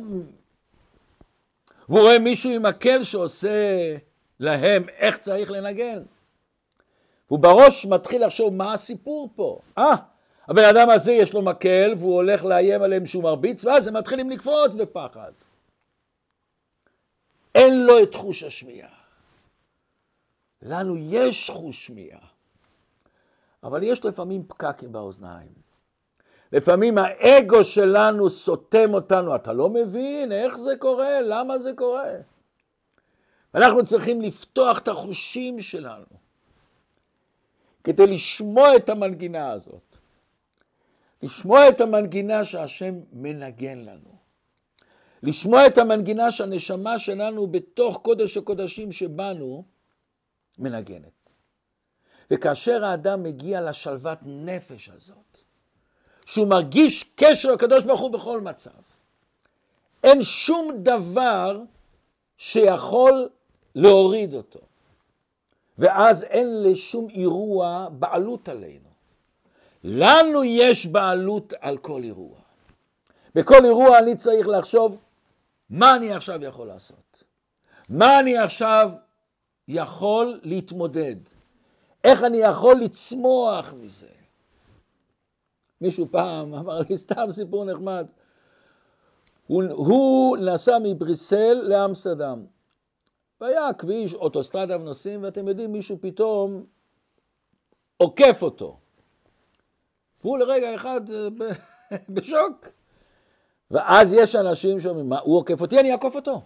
והוא 1.88 2.00
רואה 2.00 2.18
מישהו 2.18 2.50
עם 2.50 2.62
מקל 2.62 3.03
שעושה 3.03 3.96
להם 4.40 4.88
איך 4.88 5.18
צריך 5.18 5.50
לנגן. 5.50 6.03
והוא 7.29 7.38
בראש 7.38 7.87
מתחיל 7.87 8.24
לחשוב 8.24 8.55
מה 8.55 8.72
הסיפור 8.72 9.29
פה. 9.37 9.59
אה, 9.79 9.96
הבן 10.48 10.64
אדם 10.64 10.90
הזה 10.90 11.12
יש 11.12 11.35
לו 11.35 11.42
מקל 11.42 11.94
והוא 11.98 12.14
הולך 12.14 12.44
לאיים 12.44 12.83
עליהם 12.83 13.07
שהוא 13.07 13.22
מרביץ 13.22 13.64
ואז 13.64 13.87
הם 13.87 13.96
מתחילים 13.96 14.31
לקפוץ 14.31 14.74
בפחד. 14.77 15.33
אין 17.55 17.85
לו 17.85 18.03
את 18.03 18.14
חוש 18.14 18.42
השמיעה. 18.42 19.03
לנו 20.64 20.96
יש 20.96 21.50
חוש 21.50 21.87
שמיעה, 21.87 22.27
אבל 23.62 23.83
יש 23.83 24.05
לפעמים 24.05 24.44
פקקים 24.48 24.92
באוזניים. 24.92 25.64
לפעמים 26.53 26.98
האגו 26.98 27.64
שלנו 27.64 28.31
סותם 28.31 28.94
אותנו, 28.94 29.35
אתה 29.35 29.53
לא 29.53 29.68
מבין 29.68 30.33
איך 30.33 30.57
זה 30.57 30.77
קורה, 30.79 31.20
למה 31.20 31.59
זה 31.59 31.72
קורה. 31.77 32.12
אנחנו 33.55 33.85
צריכים 33.85 34.20
לפתוח 34.20 34.79
את 34.79 34.88
החושים 34.88 35.61
שלנו. 35.61 36.07
כדי 37.85 38.07
לשמוע 38.07 38.77
את 38.77 38.88
המנגינה 38.88 39.53
הזאת. 39.53 39.96
לשמוע 41.22 41.68
את 41.68 41.81
המנגינה 41.81 42.44
שהשם 42.44 42.94
מנגן 43.12 43.79
לנו. 43.79 44.14
לשמוע 45.22 45.66
את 45.66 45.79
המנגינה 45.79 46.31
שהנשמה 46.31 46.98
שלנו 46.98 47.46
בתוך 47.46 48.00
קודש 48.03 48.37
הקודשים 48.37 48.92
שבנו 48.92 49.64
מנגנת. 50.58 51.30
וכאשר 52.30 52.84
האדם 52.84 53.22
מגיע 53.22 53.60
לשלוות 53.60 54.18
נפש 54.22 54.88
הזאת, 54.88 55.38
שהוא 56.26 56.46
מרגיש 56.48 57.04
קשר 57.14 57.52
לקדוש 57.52 57.84
ברוך 57.84 58.00
הוא 58.00 58.10
בכל 58.10 58.40
מצב, 58.40 58.70
אין 60.04 60.22
שום 60.22 60.72
דבר 60.82 61.60
שיכול 62.38 63.28
להוריד 63.74 64.34
אותו. 64.34 64.60
ואז 65.78 66.22
אין 66.22 66.62
לשום 66.62 67.08
אירוע 67.10 67.88
בעלות 67.92 68.48
עלינו. 68.48 68.88
לנו 69.84 70.44
יש 70.44 70.86
בעלות 70.86 71.52
על 71.60 71.78
כל 71.78 72.02
אירוע. 72.04 72.38
בכל 73.34 73.64
אירוע 73.64 73.98
אני 73.98 74.16
צריך 74.16 74.48
לחשוב 74.48 74.96
מה 75.70 75.96
אני 75.96 76.12
עכשיו 76.12 76.44
יכול 76.44 76.66
לעשות. 76.66 77.24
מה 77.88 78.20
אני 78.20 78.38
עכשיו 78.38 78.90
יכול 79.68 80.40
להתמודד. 80.42 81.16
איך 82.05 82.24
אני 82.24 82.38
יכול 82.38 82.77
לצמוח 82.77 83.72
מזה. 83.72 84.07
מישהו 85.81 86.07
פעם 86.11 86.55
אמר 86.55 86.81
לי, 86.90 86.96
סתם 86.96 87.31
סיפור 87.31 87.64
נחמד. 87.64 88.07
הוא, 89.46 89.62
הוא 89.70 90.37
נסע 90.37 90.79
מבריסל 90.83 91.55
לאמסטרדם. 91.55 92.46
והיה 93.40 93.72
כביש, 93.72 94.14
אוטוסטרדה 94.14 94.77
ונוסעים, 94.77 95.22
ואתם 95.22 95.48
יודעים, 95.48 95.72
מישהו 95.72 95.98
פתאום 96.00 96.64
עוקף 97.96 98.38
אותו. 98.42 98.79
והוא 100.22 100.38
לרגע 100.38 100.74
אחד 100.74 101.00
אה, 101.11 101.29
בשוק. 102.14 102.66
ואז 103.70 104.12
יש 104.12 104.37
אנשים 104.37 104.81
שאומרים, 104.81 105.09
מה, 105.09 105.18
הוא 105.18 105.37
עוקף 105.37 105.61
אותי, 105.61 105.81
אני 105.81 105.92
אעקוף 105.92 106.16
אותו. 106.16 106.42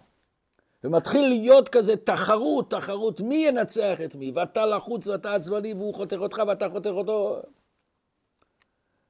ומתחיל 0.84 1.28
להיות 1.28 1.68
כזה 1.68 1.96
תחרות, 1.96 2.70
תחרות, 2.70 3.20
מי 3.20 3.44
ינצח 3.48 3.98
את 4.04 4.14
מי, 4.14 4.32
ואתה 4.34 4.66
לחוץ 4.66 5.06
ואתה 5.06 5.34
עצבני 5.34 5.74
והוא 5.74 5.94
חותך 5.94 6.16
אותך 6.18 6.42
ואתה 6.46 6.68
חותך 6.68 6.90
אותו. 6.90 7.42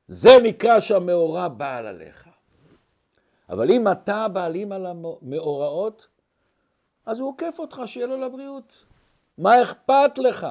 זה 0.09 0.31
נקרא 0.43 0.81
שהמאורע 0.81 1.49
בעל 1.49 1.87
עליך. 1.87 2.29
אבל 3.49 3.71
אם 3.71 3.89
אתה 3.89 4.29
בעלים 4.29 4.73
על 4.73 4.87
המאורעות, 4.87 6.07
אז 7.07 7.21
הוא 7.21 7.29
עוקף 7.29 7.57
אותך, 7.59 7.83
שיהיה 7.87 8.07
לו 8.07 8.17
לבריאות. 8.17 8.85
מה 9.39 9.63
אכפת 9.63 10.19
לך? 10.19 10.47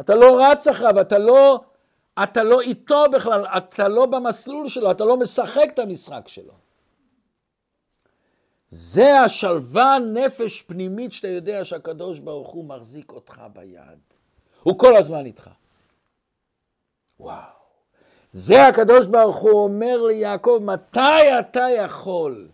אתה 0.00 0.14
לא 0.14 0.40
רץ 0.44 0.68
אחריו, 0.68 1.00
אתה 1.00 1.18
לא, 1.18 1.60
אתה 2.22 2.42
לא 2.42 2.60
איתו 2.60 3.04
בכלל, 3.12 3.46
אתה 3.46 3.88
לא 3.88 4.06
במסלול 4.06 4.68
שלו, 4.68 4.90
אתה 4.90 5.04
לא 5.04 5.16
משחק 5.16 5.66
את 5.74 5.78
המשחק 5.78 6.28
שלו. 6.28 6.54
זה 8.70 9.20
השלווה 9.20 9.98
נפש 9.98 10.62
פנימית 10.62 11.12
שאתה 11.12 11.28
יודע 11.28 11.64
שהקדוש 11.64 12.18
ברוך 12.18 12.48
הוא 12.50 12.64
מחזיק 12.64 13.12
אותך 13.12 13.42
ביד. 13.52 13.98
הוא 14.62 14.78
כל 14.78 14.96
הזמן 14.96 15.26
איתך. 15.26 15.50
וואו. 17.20 17.60
זה 18.32 18.66
הקדוש 18.66 19.06
ברוך 19.06 19.36
הוא 19.36 19.64
אומר 19.64 20.02
ליעקב, 20.02 20.58
מתי 20.62 21.38
אתה 21.40 21.66
יכול 21.76 22.48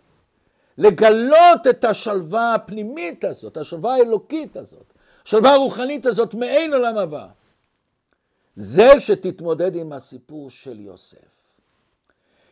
לגלות 0.79 1.67
את 1.71 1.85
השלווה 1.85 2.55
הפנימית 2.55 3.25
הזאת, 3.25 3.57
השלווה 3.57 3.95
האלוקית 3.95 4.57
הזאת, 4.57 4.93
השלווה 5.25 5.53
הרוחנית 5.53 6.07
הזאת 6.07 6.35
מעין 6.35 6.73
עולם 6.73 6.99
הבא. 6.99 7.27
זה 8.57 9.01
שתתמודד 9.01 9.77
עם 9.77 9.93
הסיפור 9.93 10.51
של 10.51 10.81
יוסף. 10.81 11.19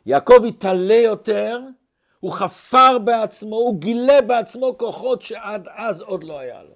יעקב 0.07 0.45
התעלה 0.49 0.95
יותר, 0.95 1.61
הוא 2.25 2.33
חפר 2.33 2.99
בעצמו, 2.99 3.57
הוא 3.57 3.81
גילה 3.81 4.23
בעצמו 4.23 4.79
כוחות 4.79 5.23
שעד 5.23 5.69
אז 5.75 6.01
עוד 6.01 6.25
לא 6.25 6.39
היה 6.39 6.63
לו. 6.63 6.75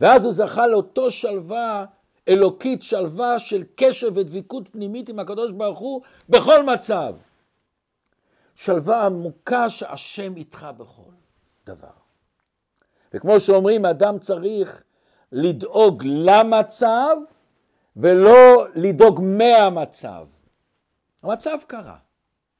ואז 0.00 0.24
הוא 0.24 0.32
זכה 0.32 0.66
לאותו 0.66 1.10
שלווה 1.10 1.84
אלוקית, 2.28 2.82
שלווה 2.82 3.38
של 3.38 3.64
קשר 3.76 4.08
ודביקות 4.14 4.68
פנימית 4.72 5.08
עם 5.08 5.18
הקדוש 5.18 5.52
ברוך 5.52 5.78
הוא 5.78 6.00
בכל 6.28 6.62
מצב. 6.62 7.16
שלווה 8.54 9.06
עמוקה 9.06 9.70
שהשם 9.70 10.36
איתך 10.36 10.66
בכל 10.76 11.12
דבר. 11.66 11.96
וכמו 13.14 13.40
שאומרים, 13.40 13.86
אדם 13.86 14.18
צריך 14.18 14.82
לדאוג 15.32 16.02
למצב 16.06 17.16
ולא 17.96 18.66
לדאוג 18.74 19.20
מהמצב. 19.22 20.26
המצב 21.22 21.58
קרה, 21.66 21.96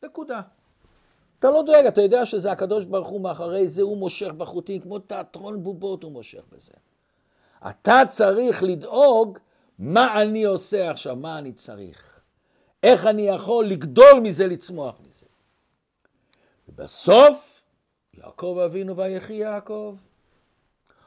נקודה. 0.04 0.40
אתה 1.38 1.50
לא 1.50 1.62
דואג, 1.62 1.86
אתה 1.86 2.02
יודע 2.02 2.26
שזה 2.26 2.52
הקדוש 2.52 2.84
ברוך 2.84 3.08
הוא 3.08 3.20
מאחורי 3.20 3.68
זה, 3.68 3.82
הוא 3.82 3.98
מושך 3.98 4.32
בחוטים, 4.32 4.80
כמו 4.80 4.98
תיאטרון 4.98 5.62
בובות 5.62 6.02
הוא 6.02 6.12
מושך 6.12 6.42
בזה. 6.52 6.72
אתה 7.70 8.02
צריך 8.08 8.62
לדאוג 8.62 9.38
מה 9.78 10.22
אני 10.22 10.44
עושה 10.44 10.90
עכשיו, 10.90 11.16
מה 11.16 11.38
אני 11.38 11.52
צריך. 11.52 12.20
איך 12.82 13.06
אני 13.06 13.22
יכול 13.22 13.66
לגדול 13.66 14.20
מזה, 14.22 14.46
לצמוח 14.46 15.00
מזה. 15.08 15.26
ובסוף, 16.68 17.62
יעקב 18.14 18.58
אבינו 18.64 18.96
ויחי 18.96 19.34
יעקב. 19.34 19.96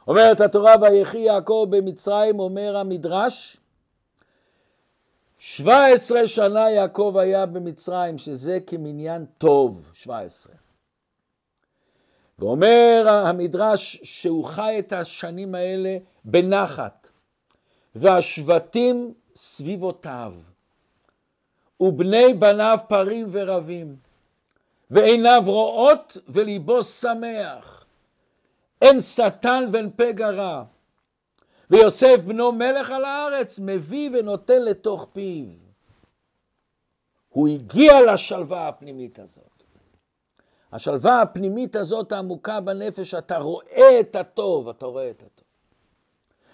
אומרת 0.07 0.41
התורה 0.41 0.75
ויחי 0.81 1.19
יעקב 1.19 1.67
במצרים, 1.69 2.39
אומר 2.39 2.77
המדרש, 2.77 3.57
17 5.39 6.27
שנה 6.27 6.69
יעקב 6.69 7.15
היה 7.19 7.45
במצרים, 7.45 8.17
שזה 8.17 8.59
כמניין 8.67 9.25
טוב, 9.37 9.91
17. 9.93 10.53
ואומר 12.39 13.05
המדרש 13.09 13.99
שהוא 14.03 14.45
חי 14.45 14.75
את 14.79 14.93
השנים 14.93 15.55
האלה 15.55 15.97
בנחת, 16.23 17.09
והשבטים 17.95 19.13
סביבותיו, 19.35 20.33
ובני 21.79 22.33
בניו 22.33 22.77
פרים 22.87 23.27
ורבים, 23.31 23.95
ועיניו 24.89 25.43
רואות 25.45 26.17
וליבו 26.27 26.83
שמח. 26.83 27.85
אין 28.81 28.99
שטן 28.99 29.63
ואין 29.71 29.89
פגע 29.95 30.29
רע. 30.29 30.63
ויוסף 31.69 32.19
בנו 32.25 32.51
מלך 32.51 32.91
על 32.91 33.05
הארץ, 33.05 33.59
מביא 33.59 34.09
ונותן 34.13 34.61
לתוך 34.61 35.07
פיו. 35.13 35.45
הוא 37.29 37.47
הגיע 37.47 38.13
לשלווה 38.13 38.67
הפנימית 38.67 39.19
הזאת. 39.19 39.63
השלווה 40.71 41.21
הפנימית 41.21 41.75
הזאת 41.75 42.11
העמוקה 42.11 42.61
בנפש, 42.61 43.13
אתה 43.13 43.37
רואה 43.37 43.99
את 43.99 44.15
הטוב, 44.15 44.69
אתה 44.69 44.85
רואה 44.85 45.09
את 45.09 45.23
הטוב. 45.23 45.45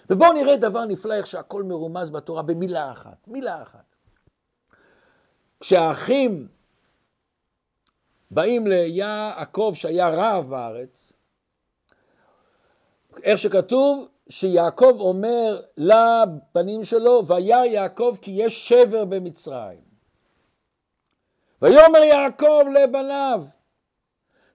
ובואו 0.09 0.33
נראה 0.33 0.57
דבר 0.57 0.85
נפלא, 0.85 1.13
איך 1.13 1.25
שהכל 1.25 1.63
מרומז 1.63 2.09
בתורה 2.09 2.41
במילה 2.41 2.91
אחת, 2.91 3.27
מילה 3.27 3.61
אחת. 3.61 3.95
כשהאחים 5.59 6.47
באים 8.31 8.67
ליעקב 8.67 9.71
שהיה 9.75 10.09
רב 10.09 10.49
בארץ, 10.49 11.13
איך 13.23 13.39
שכתוב, 13.39 14.07
שיעקב 14.29 14.95
אומר 14.99 15.61
לבנים 15.77 16.83
שלו, 16.83 17.27
וירא 17.27 17.65
יעקב 17.65 18.17
כי 18.21 18.31
יש 18.31 18.69
שבר 18.69 19.05
במצרים. 19.05 19.85
ויאמר 21.61 21.99
יעקב 21.99 22.63
לבניו, 22.73 23.45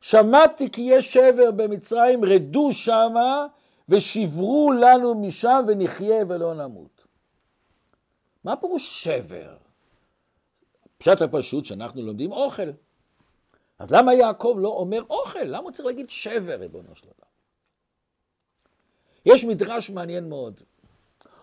שמעתי 0.01 0.71
כי 0.71 0.81
יש 0.81 1.13
שבר 1.13 1.51
במצרים, 1.51 2.25
רדו 2.25 2.73
שמה 2.73 3.47
ושברו 3.89 4.73
לנו 4.73 5.15
משם 5.15 5.65
ונחיה 5.67 6.25
ולא 6.29 6.55
נמות. 6.55 7.07
מה 8.45 8.57
פירוש 8.57 9.05
שבר? 9.05 9.57
פשט 10.99 11.23
הפשוט 11.23 11.65
שאנחנו 11.65 12.03
לומדים 12.03 12.33
אוכל. 12.33 12.71
אז 13.79 13.91
למה 13.91 14.15
יעקב 14.15 14.57
לא 14.59 14.69
אומר 14.69 15.03
אוכל? 15.11 15.45
למה 15.45 15.59
הוא 15.59 15.71
צריך 15.71 15.87
להגיד 15.87 16.11
שבר, 16.11 16.55
ריבונו 16.55 16.97
של 16.97 17.07
עולם? 17.07 17.30
יש 19.27 19.45
מדרש 19.45 19.91
מעניין 19.91 20.29
מאוד. 20.29 20.61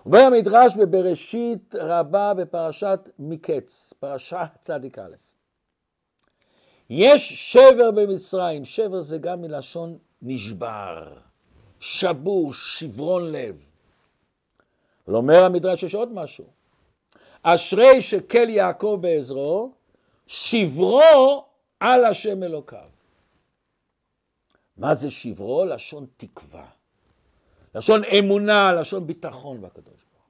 אומר 0.05 0.19
המדרש 0.19 0.77
בבראשית 0.77 1.75
רבה 1.75 2.33
בפרשת 2.33 3.09
מקץ, 3.19 3.93
פרשה 3.99 4.45
צדיק 4.61 4.99
א'. 4.99 5.15
יש 6.89 7.51
שבר 7.53 7.91
במצרים, 7.91 8.65
שבר 8.65 9.01
זה 9.01 9.17
גם 9.17 9.41
מלשון 9.41 9.97
נשבר, 10.21 11.13
שבור, 11.79 12.53
שברון 12.53 13.31
לב. 13.31 13.55
אבל 15.07 15.15
אומר 15.15 15.43
המדרש 15.43 15.83
יש 15.83 15.95
עוד 15.95 16.13
משהו. 16.13 16.45
אשרי 17.43 18.01
שקל 18.01 18.49
יעקב 18.49 18.97
בעזרו, 19.01 19.71
שברו 20.27 21.45
על 21.79 22.05
השם 22.05 22.43
אלוקיו. 22.43 22.89
מה 24.77 24.93
זה 24.93 25.09
שברו? 25.09 25.65
לשון 25.65 26.05
תקווה. 26.17 26.76
לשון 27.75 28.03
אמונה, 28.03 28.73
לשון 28.73 29.07
ביטחון 29.07 29.61
בקדוש 29.61 29.85
ברוך. 29.85 30.25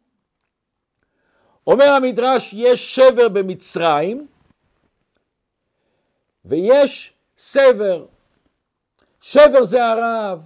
אומר 1.67 1.85
המדרש, 1.85 2.53
יש 2.53 2.95
שבר 2.95 3.29
במצרים, 3.29 4.27
ויש 6.45 7.13
סבר. 7.37 8.05
שבר 9.21 9.63
זה 9.63 9.85
הרעב, 9.85 10.41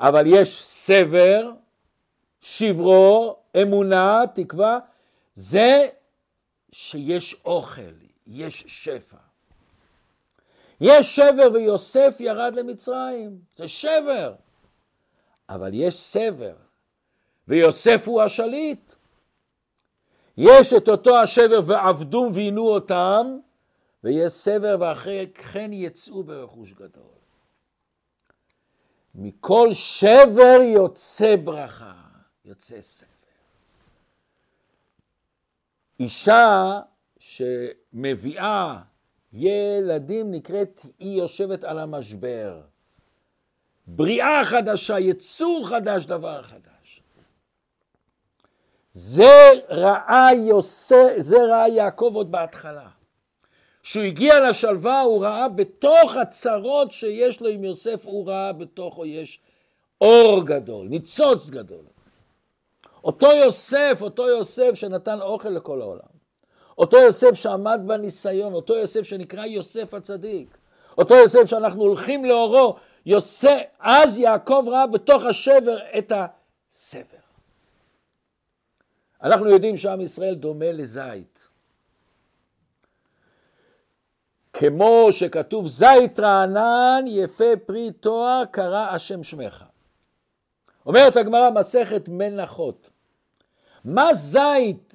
אבל 0.00 0.24
יש 0.26 0.64
סבר, 0.64 1.50
שברו, 2.40 3.36
אמונה, 3.62 4.20
תקווה, 4.34 4.78
זה 5.34 5.86
שיש 6.72 7.36
אוכל, 7.44 7.92
יש 8.26 8.64
שפע. 8.66 9.16
יש 10.80 11.16
שבר 11.16 11.52
ויוסף 11.52 12.16
ירד 12.20 12.54
למצרים, 12.56 13.38
זה 13.56 13.68
שבר. 13.68 14.34
אבל 15.54 15.70
יש 15.74 15.94
סבר, 15.94 16.54
ויוסף 17.48 18.08
הוא 18.08 18.22
השליט. 18.22 18.92
יש 20.36 20.72
את 20.72 20.88
אותו 20.88 21.18
השבר 21.18 21.60
ועבדו 21.66 22.30
ועינו 22.34 22.68
אותם, 22.68 23.38
ויש 24.04 24.32
סבר 24.32 24.76
ואחרי 24.80 25.26
כן 25.34 25.70
יצאו 25.72 26.24
ברכוש 26.24 26.72
גדול. 26.72 27.02
מכל 29.14 29.68
שבר 29.72 30.58
יוצא 30.74 31.36
ברכה, 31.44 32.02
יוצא 32.44 32.82
סבר. 32.82 33.06
אישה 36.00 36.80
שמביאה 37.18 38.82
ילדים 39.32 40.30
נקראת, 40.30 40.80
היא 40.98 41.20
יושבת 41.20 41.64
על 41.64 41.78
המשבר. 41.78 42.62
בריאה 43.86 44.44
חדשה, 44.44 44.98
יצור 44.98 45.68
חדש, 45.68 46.04
דבר 46.04 46.42
חדש. 46.42 47.02
זה 48.92 49.50
ראה 49.68 50.28
יוסף, 50.34 51.12
זה 51.18 51.36
ראה 51.36 51.68
יעקב 51.68 52.10
עוד 52.14 52.32
בהתחלה. 52.32 52.88
כשהוא 53.82 54.04
הגיע 54.04 54.50
לשלווה 54.50 55.00
הוא 55.00 55.24
ראה 55.24 55.48
בתוך 55.48 56.16
הצרות 56.16 56.92
שיש 56.92 57.40
לו 57.40 57.48
עם 57.48 57.64
יוסף, 57.64 58.06
הוא 58.06 58.28
ראה 58.28 58.52
בתוכו 58.52 59.06
יש 59.06 59.40
אור 60.00 60.44
גדול, 60.44 60.86
ניצוץ 60.88 61.50
גדול. 61.50 61.84
אותו 63.04 63.32
יוסף, 63.32 63.98
אותו 64.00 64.28
יוסף 64.28 64.70
שנתן 64.74 65.20
אוכל 65.20 65.48
לכל 65.48 65.80
העולם. 65.80 66.12
אותו 66.78 66.96
יוסף 66.96 67.32
שעמד 67.32 67.80
בניסיון, 67.86 68.52
אותו 68.52 68.74
יוסף 68.74 69.02
שנקרא 69.02 69.44
יוסף 69.44 69.94
הצדיק. 69.94 70.58
אותו 70.98 71.14
יוסף 71.14 71.44
שאנחנו 71.44 71.82
הולכים 71.82 72.24
לאורו, 72.24 72.76
יוסף, 73.06 73.62
אז 73.78 74.18
יעקב 74.18 74.64
ראה 74.66 74.86
בתוך 74.86 75.24
השבר 75.24 75.78
את 75.98 76.12
הסבר. 76.12 77.22
אנחנו 79.22 79.48
יודעים 79.48 79.76
שעם 79.76 80.00
ישראל 80.00 80.34
דומה 80.34 80.72
לזית. 80.72 81.48
כמו 84.52 85.08
שכתוב 85.10 85.68
זית 85.68 86.20
רענן 86.20 87.04
יפה 87.06 87.56
פרי 87.66 87.90
תואר 87.90 88.44
קרא 88.50 88.88
השם 88.90 89.22
שמך. 89.22 89.64
אומרת 90.86 91.16
הגמרא 91.16 91.50
מסכת 91.50 92.08
מנחות, 92.08 92.90
מה 93.84 94.14
זית 94.14 94.94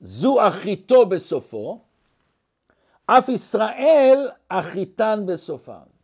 זו 0.00 0.48
אחיתו 0.48 1.06
בסופו, 1.06 1.80
אף 3.06 3.28
ישראל 3.28 4.28
אחיתן 4.48 5.22
בסופן. 5.26 5.95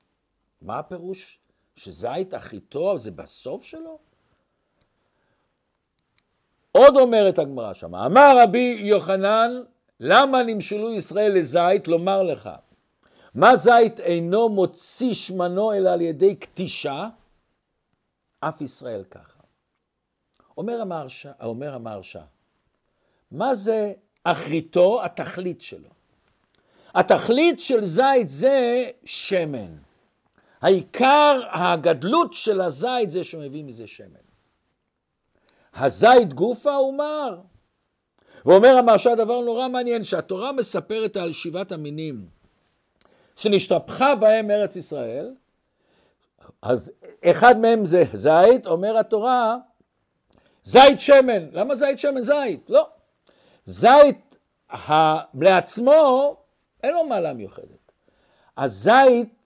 מה 0.63 0.79
הפירוש? 0.79 1.39
שזית 1.77 2.35
אחיתו 2.35 2.99
זה 2.99 3.11
בסוף 3.11 3.65
שלו? 3.65 3.99
עוד 6.73 6.97
אומרת 6.97 7.39
הגמרא 7.39 7.75
שמה, 7.75 8.07
אמר 8.07 8.37
רבי 8.43 8.77
יוחנן, 8.81 9.51
למה 10.01 10.43
נמשלו 10.43 10.93
ישראל 10.93 11.33
לזית? 11.33 11.89
לומר 11.89 12.23
לך, 12.23 12.51
מה 13.35 13.57
זית 13.57 14.01
אינו 14.01 14.49
מוציא 14.49 15.15
שמנו 15.15 15.73
אלא 15.73 15.91
על 15.91 16.01
ידי 16.01 16.35
קטישה? 16.35 17.09
אף 18.41 18.61
ישראל 18.61 19.05
ככה. 19.05 19.41
אומר 20.57 20.81
המהרש"א, 20.81 21.33
אומר 21.43 21.75
המהרש"א, 21.75 22.21
מה 23.31 23.55
זה 23.55 23.93
אחריתו? 24.25 25.05
התכלית 25.05 25.61
שלו. 25.61 25.89
התכלית 26.95 27.61
של 27.61 27.85
זית 27.85 28.29
זה 28.29 28.85
שמן. 29.05 29.77
העיקר 30.63 31.41
הגדלות 31.53 32.33
של 32.33 32.61
הזית 32.61 33.11
זה 33.11 33.25
שמביא 33.25 33.65
מזה 33.65 33.87
שמן. 33.87 34.23
הזית 35.75 36.35
גופה 36.35 36.75
הוא 36.75 36.95
מר. 36.95 37.41
ואומר 38.47 38.77
המרשה 38.77 39.15
דבר 39.15 39.41
נורא 39.41 39.69
מעניין, 39.69 40.05
שהתורה 40.05 40.53
מספרת 40.53 41.17
על 41.17 41.33
שבעת 41.33 41.73
המינים 41.73 42.29
שנשתפכה 43.37 44.15
בהם 44.15 44.51
ארץ 44.51 44.77
ישראל, 44.77 45.35
אז 46.63 46.91
אחד 47.25 47.59
מהם 47.59 47.85
זה 47.85 48.03
זית, 48.13 48.67
אומר 48.67 48.99
התורה, 48.99 49.57
זית 50.65 51.01
שמן. 51.01 51.49
למה 51.53 51.75
זית 51.75 51.99
שמן? 51.99 52.23
זית. 52.23 52.71
לא. 52.71 52.89
זית 53.65 54.37
לעצמו, 55.35 56.37
אין 56.83 56.95
לו 56.95 57.05
מעלה 57.05 57.33
מיוחדת. 57.33 57.93
הזית 58.57 59.42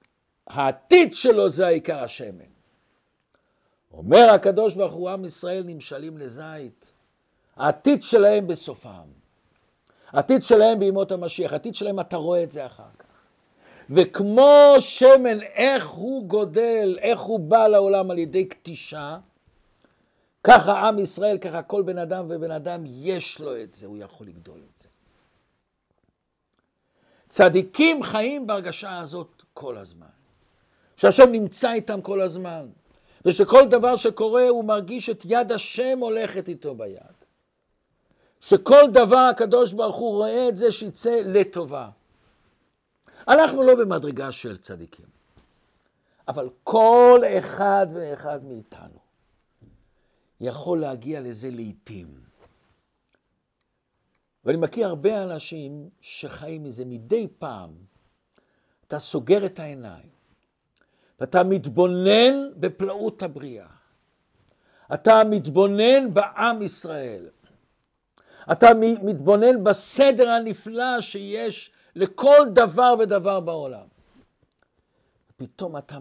העתיד 0.47 1.15
שלו 1.15 1.49
זה 1.49 1.67
העיקר 1.67 2.03
השמן. 2.03 2.45
אומר 3.93 4.31
הקדוש 4.35 4.75
ברוך 4.75 4.93
הוא, 4.93 5.11
עם 5.11 5.25
ישראל 5.25 5.63
נמשלים 5.67 6.19
לזית. 6.19 6.93
העתיד 7.57 8.03
שלהם 8.03 8.47
בסופם. 8.47 9.09
העתיד 10.09 10.43
שלהם 10.43 10.79
בימות 10.79 11.13
המשיח, 11.13 11.53
העתיד 11.53 11.75
שלהם, 11.75 12.01
אתה 12.01 12.17
רואה 12.17 12.43
את 12.43 12.51
זה 12.51 12.67
אחר 12.67 12.89
כך. 12.99 13.07
וכמו 13.91 14.75
שמן, 14.79 15.43
איך 15.43 15.89
הוא 15.89 16.27
גודל, 16.27 16.99
איך 17.01 17.21
הוא 17.21 17.41
בא 17.41 17.67
לעולם 17.67 18.11
על 18.11 18.19
ידי 18.19 18.45
קטישה, 18.45 19.19
ככה 20.45 20.89
עם 20.89 20.99
ישראל, 20.99 21.39
ככה 21.39 21.63
כל 21.63 21.83
בן 21.83 21.99
אדם 21.99 22.27
ובן 22.29 22.51
אדם 22.51 22.85
יש 22.87 23.41
לו 23.41 23.63
את 23.63 23.75
זה, 23.75 23.87
הוא 23.87 23.99
יכול 23.99 24.27
לגדול 24.27 24.61
את 24.75 24.79
זה. 24.79 24.89
צדיקים 27.29 28.03
חיים 28.03 28.47
בהרגשה 28.47 28.99
הזאת 28.99 29.43
כל 29.55 29.77
הזמן. 29.77 30.16
שהשם 30.97 31.33
נמצא 31.33 31.73
איתם 31.73 32.01
כל 32.01 32.21
הזמן, 32.21 32.69
ושכל 33.25 33.69
דבר 33.69 33.97
שקורה 33.97 34.49
הוא 34.49 34.65
מרגיש 34.65 35.11
את 35.11 35.23
יד 35.25 35.53
השם 35.53 35.99
הולכת 35.99 36.49
איתו 36.49 36.75
ביד. 36.75 37.17
שכל 38.41 38.83
דבר 38.93 39.29
הקדוש 39.31 39.73
ברוך 39.73 39.97
הוא 39.97 40.11
רואה 40.11 40.49
את 40.49 40.57
זה 40.57 40.73
שיצא 40.73 41.21
לטובה. 41.25 41.91
אנחנו 43.29 43.63
לא 43.63 43.75
במדרגה 43.75 44.33
של 44.33 44.57
צדיקים, 44.57 45.07
אבל 46.29 46.49
כל 46.65 47.23
אחד 47.39 47.87
ואחד 47.95 48.45
מאיתנו 48.45 48.99
יכול 50.41 50.81
להגיע 50.81 51.21
לזה 51.21 51.51
לעיתים. 51.51 52.21
ואני 54.45 54.59
מכיר 54.59 54.87
הרבה 54.87 55.23
אנשים 55.23 55.89
שחיים 56.01 56.65
מזה 56.65 56.85
מדי 56.85 57.29
פעם. 57.39 57.71
אתה 58.87 58.99
סוגר 58.99 59.47
את 59.47 59.59
העיניים, 59.59 60.09
ואתה 61.21 61.45
מתבונן 61.45 62.51
בפלאות 62.57 63.23
הבריאה. 63.23 63.67
אתה 64.95 65.23
מתבונן 65.31 66.15
בעם 66.15 66.63
ישראל. 66.63 67.29
אתה 68.53 68.67
מתבונן 69.03 69.65
בסדר 69.65 70.29
הנפלא 70.29 71.01
שיש 71.01 71.71
לכל 71.97 72.47
דבר 72.53 72.95
ודבר 72.99 73.41
בעולם. 73.41 73.87
פתאום 75.37 75.77
אתה 75.77 75.99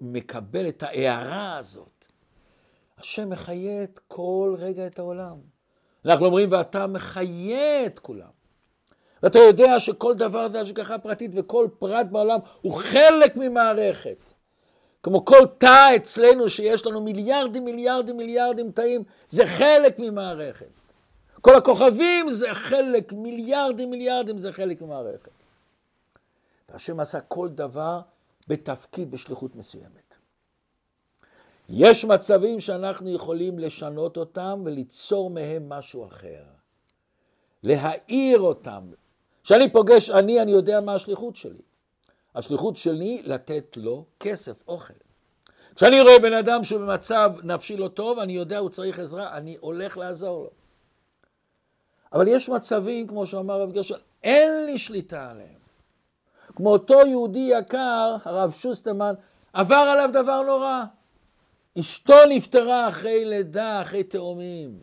מקבל 0.00 0.68
את 0.68 0.82
ההערה 0.82 1.56
הזאת. 1.56 2.04
השם 2.98 3.30
מחיה 3.30 3.82
את 3.82 4.00
כל 4.08 4.56
רגע 4.58 4.86
את 4.86 4.98
העולם. 4.98 5.36
אנחנו 6.04 6.26
אומרים, 6.26 6.52
ואתה 6.52 6.86
מחיה 6.86 7.86
את 7.86 7.98
כולם. 7.98 8.30
ואתה 9.22 9.38
יודע 9.38 9.80
שכל 9.80 10.14
דבר 10.14 10.48
זה 10.48 10.60
השגחה 10.60 10.98
פרטית 10.98 11.30
וכל 11.34 11.68
פרט 11.78 12.06
בעולם 12.10 12.38
הוא 12.60 12.72
חלק 12.72 13.36
ממערכת. 13.36 14.31
כמו 15.02 15.24
כל 15.24 15.46
תא 15.58 15.96
אצלנו 15.96 16.48
שיש 16.48 16.86
לנו 16.86 17.00
מיליארדים, 17.00 17.64
מיליארדים, 17.64 18.16
מיליארדים 18.16 18.72
תאים, 18.72 19.02
זה 19.28 19.46
חלק 19.46 19.98
ממערכת. 19.98 20.66
כל 21.40 21.56
הכוכבים 21.56 22.30
זה 22.30 22.54
חלק, 22.54 23.12
מיליארדים, 23.12 23.90
מיליארדים 23.90 24.38
זה 24.38 24.52
חלק 24.52 24.82
ממערכת. 24.82 25.30
והשם 26.68 27.00
עשה 27.00 27.20
כל 27.20 27.48
דבר 27.48 28.00
בתפקיד, 28.48 29.10
בשליחות 29.10 29.56
מסוימת. 29.56 30.14
יש 31.68 32.04
מצבים 32.04 32.60
שאנחנו 32.60 33.10
יכולים 33.10 33.58
לשנות 33.58 34.16
אותם 34.16 34.62
וליצור 34.64 35.30
מהם 35.30 35.68
משהו 35.68 36.06
אחר. 36.06 36.42
להאיר 37.62 38.40
אותם. 38.40 38.90
כשאני 39.44 39.72
פוגש 39.72 40.10
אני, 40.10 40.42
אני 40.42 40.52
יודע 40.52 40.80
מה 40.80 40.94
השליחות 40.94 41.36
שלי. 41.36 41.62
השליחות 42.34 42.76
שלי 42.76 43.22
לתת 43.24 43.76
לו 43.76 44.04
כסף, 44.20 44.62
אוכל. 44.68 44.94
כשאני 45.74 46.00
רואה 46.00 46.18
בן 46.18 46.32
אדם 46.32 46.64
שהוא 46.64 46.80
במצב 46.80 47.32
נפשי 47.42 47.76
לא 47.76 47.88
טוב, 47.88 48.18
אני 48.18 48.32
יודע 48.32 48.58
הוא 48.58 48.70
צריך 48.70 48.98
עזרה, 48.98 49.36
אני 49.36 49.56
הולך 49.60 49.96
לעזור 49.96 50.42
לו. 50.44 50.50
אבל 52.12 52.28
יש 52.28 52.48
מצבים, 52.48 53.06
כמו 53.06 53.26
שאמר 53.26 53.60
רב 53.60 53.72
גרשון, 53.72 53.98
אין 54.22 54.66
לי 54.66 54.78
שליטה 54.78 55.30
עליהם. 55.30 55.62
כמו 56.56 56.72
אותו 56.72 57.00
יהודי 57.06 57.50
יקר, 57.58 58.16
הרב 58.24 58.52
שוסטרמן, 58.52 59.14
עבר 59.52 59.74
עליו 59.74 60.10
דבר 60.12 60.42
נורא. 60.42 60.84
אשתו 61.78 62.14
נפטרה 62.28 62.88
אחרי 62.88 63.24
לידה, 63.24 63.82
אחרי 63.82 64.04
תאומים. 64.04 64.78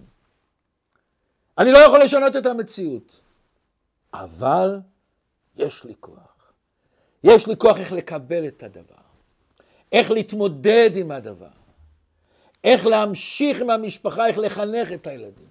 אני 1.58 1.72
לא 1.72 1.78
יכול 1.78 2.04
לשנות 2.04 2.36
את 2.36 2.46
המציאות, 2.46 3.20
אבל 4.14 4.80
יש 5.58 5.84
לי 5.84 5.94
כוח. 6.00 6.29
יש 7.24 7.48
לי 7.48 7.58
כוח 7.58 7.78
איך 7.78 7.92
לקבל 7.92 8.48
את 8.48 8.64
הדבר, 8.64 8.96
איך 9.92 10.12
להתמודד 10.12 10.90
עם 10.96 11.12
הדבר, 11.12 11.48
איך 12.64 12.86
להמשיך 12.86 13.62
עם 13.62 13.70
המשפחה, 13.70 14.28
איך 14.28 14.38
לחנך 14.38 14.92
את 14.92 15.08
הילדים, 15.08 15.50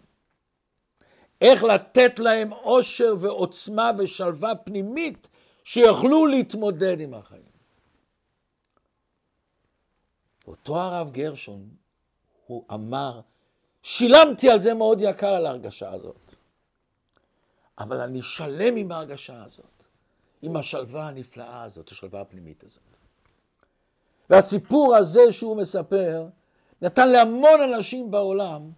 איך 1.40 1.64
לתת 1.64 2.18
להם 2.18 2.52
עושר 2.52 3.14
ועוצמה 3.20 3.90
ושלווה 3.98 4.54
פנימית 4.54 5.28
שיוכלו 5.64 6.26
להתמודד 6.26 7.00
עם 7.00 7.14
החיים. 7.14 7.42
אותו 10.46 10.80
הרב 10.80 11.12
גרשון, 11.12 11.68
הוא 12.46 12.64
אמר, 12.72 13.20
שילמתי 13.82 14.50
על 14.50 14.58
זה 14.58 14.74
מאוד 14.74 14.98
יקר 15.00 15.34
על 15.34 15.46
ההרגשה 15.46 15.92
הזאת, 15.92 16.34
אבל 17.78 18.00
אני 18.00 18.22
שלם 18.22 18.76
עם 18.76 18.92
ההרגשה 18.92 19.44
הזאת, 19.44 19.77
עם 20.42 20.56
השלווה 20.56 21.08
הנפלאה 21.08 21.62
הזאת, 21.62 21.88
השלווה 21.88 22.20
הפנימית 22.20 22.64
הזאת. 22.64 22.82
והסיפור 24.30 24.96
הזה 24.96 25.32
שהוא 25.32 25.56
מספר, 25.56 26.26
נתן 26.82 27.08
להמון 27.08 27.60
אנשים 27.60 28.10
בעולם 28.10 28.70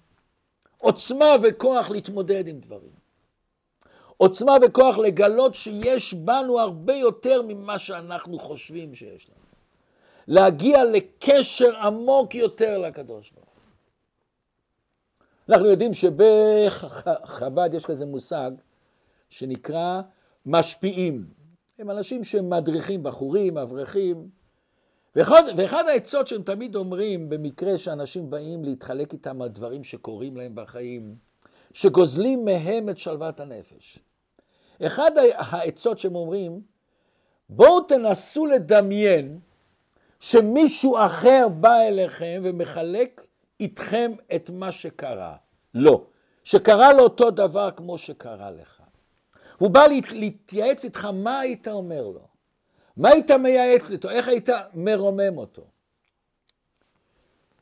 עוצמה 0.78 1.34
וכוח 1.42 1.90
להתמודד 1.90 2.48
עם 2.48 2.60
דברים. 2.60 3.00
עוצמה 4.16 4.56
וכוח 4.62 4.98
לגלות 4.98 5.54
שיש 5.54 6.14
בנו 6.14 6.60
הרבה 6.60 6.94
יותר 6.94 7.42
ממה 7.48 7.78
שאנחנו 7.78 8.38
חושבים 8.38 8.94
שיש 8.94 9.28
לנו. 9.28 9.40
להגיע 10.28 10.84
לקשר 10.84 11.76
עמוק 11.76 12.34
יותר 12.34 12.78
לקדוש 12.78 13.30
ברוך 13.30 13.48
הוא. 13.48 13.62
אנחנו 15.48 15.66
יודעים 15.66 15.94
שבחב"ד 15.94 17.74
יש 17.74 17.86
כזה 17.86 18.06
מושג 18.06 18.50
שנקרא 19.30 20.00
משפיעים. 20.46 21.39
הם 21.80 21.90
אנשים 21.90 22.24
שמדריכים 22.24 23.02
בחורים, 23.02 23.58
אברכים, 23.58 24.28
ואחד, 25.16 25.42
ואחד 25.56 25.84
העצות 25.88 26.28
שהם 26.28 26.42
תמיד 26.42 26.76
אומרים 26.76 27.28
במקרה 27.28 27.78
שאנשים 27.78 28.30
באים 28.30 28.64
להתחלק 28.64 29.12
איתם 29.12 29.42
על 29.42 29.48
דברים 29.48 29.84
שקורים 29.84 30.36
להם 30.36 30.54
בחיים, 30.54 31.14
שגוזלים 31.72 32.44
מהם 32.44 32.88
את 32.88 32.98
שלוות 32.98 33.40
הנפש. 33.40 33.98
אחד 34.82 35.10
העצות 35.34 35.98
שהם 35.98 36.14
אומרים, 36.14 36.60
בואו 37.48 37.80
תנסו 37.80 38.46
לדמיין 38.46 39.38
שמישהו 40.20 40.98
אחר 40.98 41.46
בא 41.60 41.76
אליכם 41.88 42.40
ומחלק 42.44 43.26
איתכם 43.60 44.12
את 44.34 44.50
מה 44.50 44.72
שקרה. 44.72 45.36
לא. 45.74 46.04
שקרה 46.44 46.92
לו 46.92 47.02
אותו 47.02 47.30
דבר 47.30 47.70
כמו 47.70 47.98
שקרה 47.98 48.50
לך. 48.50 48.79
הוא 49.60 49.70
בא 49.70 49.86
להתייעץ 50.10 50.84
איתך, 50.84 51.04
מה 51.04 51.38
היית 51.38 51.68
אומר 51.68 52.02
לו? 52.06 52.28
מה 52.96 53.08
היית 53.08 53.30
מייעץ 53.30 53.90
איתו? 53.90 54.10
איך 54.10 54.28
היית 54.28 54.48
מרומם 54.74 55.38
אותו? 55.38 55.62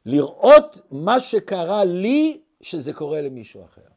לראות 0.06 0.80
מה 0.90 1.20
שקרה 1.20 1.84
לי, 1.84 2.40
שזה 2.60 2.92
קורה 2.92 3.20
למישהו 3.20 3.64
אחר. 3.64 3.88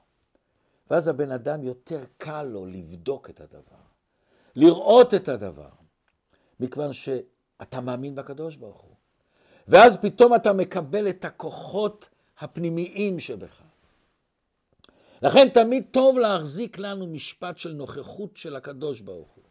ואז 0.89 1.08
הבן 1.08 1.32
אדם 1.32 1.64
יותר 1.64 2.04
קל 2.18 2.43
לו 2.43 2.66
לבדוק 2.66 3.30
את 3.30 3.41
הדבר, 3.41 3.82
לראות 4.56 5.14
את 5.14 5.30
הדבר, 5.30 5.70
מכיוון 6.60 6.93
שאתה 6.93 7.82
מאמין 7.82 8.16
בקדוש 8.16 8.56
ברוך 8.56 8.82
הוא. 8.82 8.95
ואז 9.68 9.97
פתאום 9.97 10.36
אתה 10.36 10.54
מקבל 10.54 11.10
את 11.10 11.26
הכוחות 11.26 12.10
הפנימיים 12.39 13.20
שבך. 13.20 13.62
לכן 15.22 15.49
תמיד 15.49 15.84
טוב 15.91 16.19
להחזיק 16.19 16.78
לנו 16.78 17.07
משפט 17.07 17.57
של 17.57 17.74
נוכחות 17.74 18.38
של 18.38 18.55
הקדוש 18.55 19.01
ברוך 19.01 19.30
הוא. 19.36 19.43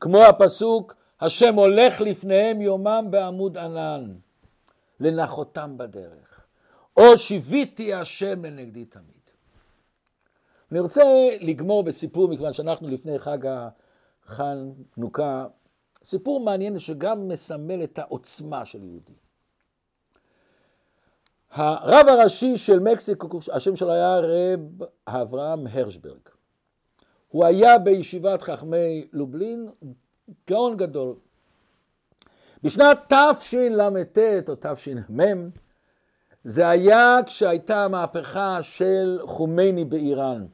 כמו 0.00 0.22
הפסוק, 0.24 0.94
השם 1.20 1.54
הולך 1.54 2.00
לפניהם 2.00 2.60
יומם 2.60 3.06
בעמוד 3.10 3.58
ענן, 3.58 4.14
לנחותם 5.00 5.78
בדרך. 5.78 6.40
או 6.96 7.16
שיוויתי 7.16 7.94
השם 7.94 8.44
לנגדי 8.44 8.84
תמיד. 8.84 9.06
אני 10.72 10.80
רוצה 10.80 11.02
לגמור 11.40 11.82
בסיפור, 11.82 12.28
מכיוון 12.28 12.52
שאנחנו 12.52 12.88
לפני 12.88 13.18
חג 13.18 13.38
החנוכה, 14.24 15.46
סיפור 16.04 16.40
מעניין 16.40 16.78
שגם 16.78 17.28
מסמל 17.28 17.82
את 17.84 17.98
העוצמה 17.98 18.64
של 18.64 18.84
יהודי. 18.84 19.21
הרב 21.52 22.08
הראשי 22.08 22.56
של 22.56 22.78
מקסיקו, 22.78 23.38
השם 23.52 23.76
שלו 23.76 23.92
היה 23.92 24.18
רב 24.18 24.60
אברהם 25.06 25.66
הרשברג. 25.72 26.28
הוא 27.28 27.44
היה 27.44 27.78
בישיבת 27.78 28.42
חכמי 28.42 29.06
לובלין, 29.12 29.70
גאון 30.50 30.76
גדול. 30.76 31.14
בשנת 32.62 33.12
תשל"ט 33.12 34.18
או 34.48 34.54
תש"מ, 34.54 35.50
זה 36.44 36.68
היה 36.68 37.16
כשהייתה 37.26 37.84
המהפכה 37.84 38.62
של 38.62 39.18
חומייני 39.22 39.84
באיראן. 39.84 40.46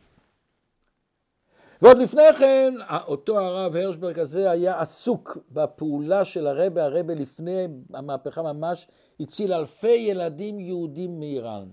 ועוד 1.82 1.98
לפני 1.98 2.32
כן, 2.38 2.74
אותו 3.06 3.38
הרב 3.38 3.76
הרשברג 3.76 4.18
הזה 4.18 4.50
היה 4.50 4.80
עסוק 4.80 5.38
בפעולה 5.52 6.24
של 6.24 6.46
הרבה, 6.46 6.84
הרבה 6.84 7.14
לפני 7.14 7.66
המהפכה 7.94 8.42
ממש 8.42 8.88
הציל 9.20 9.52
אלפי 9.52 9.88
ילדים 9.88 10.60
יהודים 10.60 11.20
מאיראן. 11.20 11.68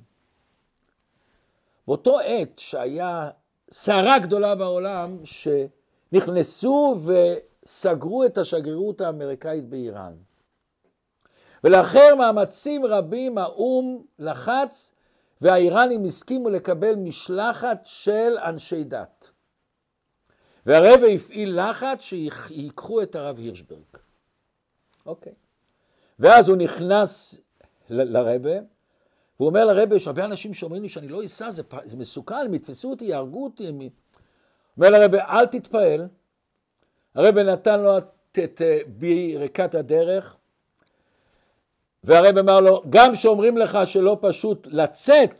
באותו 1.87 2.19
עת 2.19 2.59
שהיה 2.59 3.29
סערה 3.71 4.19
גדולה 4.19 4.55
בעולם, 4.55 5.17
שנכנסו 5.23 6.97
וסגרו 7.05 8.25
את 8.25 8.37
השגרירות 8.37 9.01
האמריקאית 9.01 9.69
באיראן. 9.69 10.13
ולאחר 11.63 12.15
מאמצים 12.15 12.85
רבים 12.85 13.37
האו"ם 13.37 14.03
לחץ 14.19 14.91
והאיראנים 15.41 16.03
הסכימו 16.03 16.49
לקבל 16.49 16.95
משלחת 16.95 17.81
של 17.83 18.37
אנשי 18.43 18.83
דת. 18.83 19.34
והרבה 20.65 21.07
הפעיל 21.07 21.61
לחץ 21.61 22.01
שיקחו 22.01 23.01
את 23.01 23.15
הרב 23.15 23.37
הירשברג. 23.37 23.79
אוקיי. 25.05 25.33
ואז 26.19 26.49
הוא 26.49 26.57
נכנס 26.57 27.41
לרבה, 27.89 28.55
והוא 29.39 29.49
אומר 29.49 29.65
לרבה, 29.65 29.95
יש 29.95 30.07
הרבה 30.07 30.25
אנשים 30.25 30.53
שאומרים 30.53 30.83
לי 30.83 30.89
שאני 30.89 31.07
לא 31.07 31.25
אסע, 31.25 31.51
זה, 31.51 31.63
זה 31.85 31.97
מסוכן, 31.97 32.35
הם 32.45 32.53
יתפסו 32.53 32.89
אותי, 32.89 33.05
יהרגו 33.05 33.43
אותי. 33.43 33.67
הם... 33.67 33.79
אומר 34.77 34.89
לרבה, 34.89 35.23
אל 35.23 35.45
תתפעל. 35.45 36.07
הרבה 37.15 37.43
נתן 37.43 37.79
לו 37.79 37.97
את 37.97 38.61
ברכת 38.87 39.75
הדרך, 39.75 40.37
והרב 42.03 42.37
אמר 42.37 42.59
לו, 42.59 42.83
גם 42.89 43.15
שאומרים 43.15 43.57
לך 43.57 43.77
שלא 43.85 44.17
פשוט 44.21 44.67
לצאת, 44.71 45.39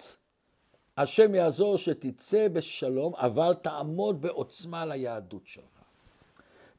השם 0.98 1.36
יעזור 1.36 1.78
שתצא 1.78 2.48
בשלום, 2.48 3.16
אבל 3.16 3.54
תעמוד 3.54 4.22
בעוצמה 4.22 4.86
ליהדות 4.86 5.48
שלך. 5.48 5.64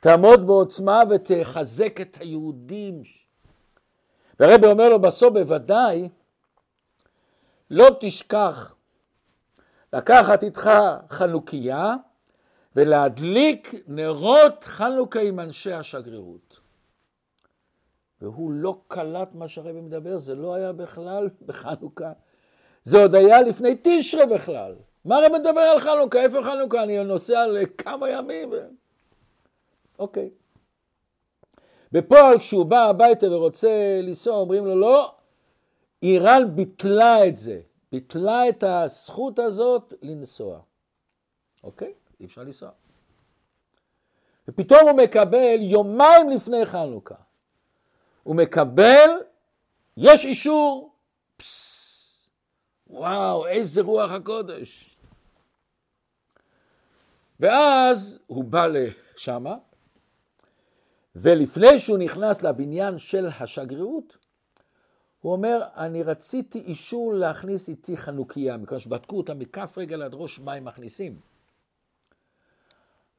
תעמוד 0.00 0.46
בעוצמה 0.46 1.02
ותחזק 1.10 2.00
את 2.00 2.16
היהודים. 2.20 3.02
והרב 4.40 4.64
אומר 4.64 4.88
לו 4.88 5.00
בסוף 5.00 5.32
בוודאי, 5.32 6.08
לא 7.70 7.86
תשכח 8.00 8.74
לקחת 9.92 10.42
איתך 10.42 10.70
חנוכיה 11.10 11.94
ולהדליק 12.76 13.74
נרות 13.86 14.64
חנוכה 14.64 15.20
עם 15.20 15.40
אנשי 15.40 15.72
השגרירות. 15.72 16.60
והוא 18.20 18.52
לא 18.52 18.80
קלט 18.88 19.34
מה 19.34 19.48
שהרבא 19.48 19.80
מדבר, 19.80 20.18
זה 20.18 20.34
לא 20.34 20.54
היה 20.54 20.72
בכלל 20.72 21.28
בחנוכה. 21.46 22.12
זה 22.86 23.02
עוד 23.02 23.14
היה 23.14 23.42
לפני 23.42 23.76
תשרה 23.82 24.26
בכלל. 24.26 24.74
מה 25.04 25.16
הרב 25.16 25.32
מדבר 25.32 25.60
על 25.60 25.78
חנוכה? 25.78 26.20
איפה 26.22 26.42
חנוכה? 26.42 26.82
אני 26.82 27.04
נוסע 27.04 27.46
לכמה 27.46 28.10
ימים. 28.10 28.50
אוקיי. 29.98 30.30
בפועל 31.92 32.38
כשהוא 32.38 32.66
בא 32.66 32.88
הביתה 32.88 33.30
ורוצה 33.30 34.00
לנסוע, 34.02 34.36
אומרים 34.36 34.66
לו 34.66 34.80
לא, 34.80 35.14
איראן 36.02 36.56
ביטלה 36.56 37.28
את 37.28 37.36
זה, 37.36 37.60
ביטלה 37.92 38.48
את 38.48 38.62
הזכות 38.62 39.38
הזאת 39.38 39.92
לנסוע. 40.02 40.60
אוקיי? 41.64 41.92
אי 42.20 42.26
אפשר 42.26 42.40
לנסוע. 42.40 42.70
ופתאום 44.48 44.88
הוא 44.88 44.92
מקבל 44.92 45.56
יומיים 45.60 46.30
לפני 46.30 46.66
חנוכה. 46.66 47.14
הוא 48.22 48.36
מקבל, 48.36 49.10
יש 49.96 50.24
אישור, 50.24 50.95
וואו, 52.90 53.46
איזה 53.46 53.82
רוח 53.82 54.10
הקודש. 54.10 54.96
ואז 57.40 58.18
הוא 58.26 58.44
בא 58.44 58.66
לשמה, 58.66 59.56
ולפני 61.16 61.78
שהוא 61.78 61.98
נכנס 61.98 62.42
לבניין 62.42 62.98
של 62.98 63.28
השגרירות, 63.40 64.16
הוא 65.20 65.32
אומר, 65.32 65.62
אני 65.76 66.02
רציתי 66.02 66.58
אישור 66.58 67.14
להכניס 67.14 67.68
איתי 67.68 67.96
חנוכיה, 67.96 68.56
מכיוון 68.56 68.78
שבדקו 68.78 69.16
אותה 69.16 69.34
מכף 69.34 69.78
רגל 69.78 70.02
עד 70.02 70.14
ראש 70.14 70.40
מה 70.40 70.52
הם 70.52 70.64
מכניסים. 70.64 71.20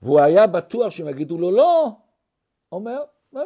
והוא 0.02 0.20
היה 0.20 0.48
בטוח 0.48 0.90
שהם 0.90 1.08
יגידו 1.08 1.38
לו 1.38 1.52
לא, 1.52 1.92
אומר, 2.72 3.00
לא. 3.34 3.44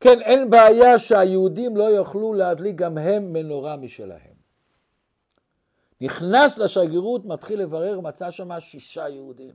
כן, 0.00 0.20
אין 0.22 0.50
בעיה 0.50 0.98
שהיהודים 0.98 1.76
לא 1.76 1.84
יוכלו 1.84 2.34
להדליק 2.34 2.76
גם 2.76 2.98
הם 2.98 3.32
מנורה 3.32 3.76
משלהם. 3.76 4.31
נכנס 6.02 6.58
לשגרירות, 6.58 7.24
מתחיל 7.24 7.60
לברר, 7.60 8.00
מצא 8.00 8.30
שם 8.30 8.60
שישה 8.60 9.08
יהודים. 9.08 9.54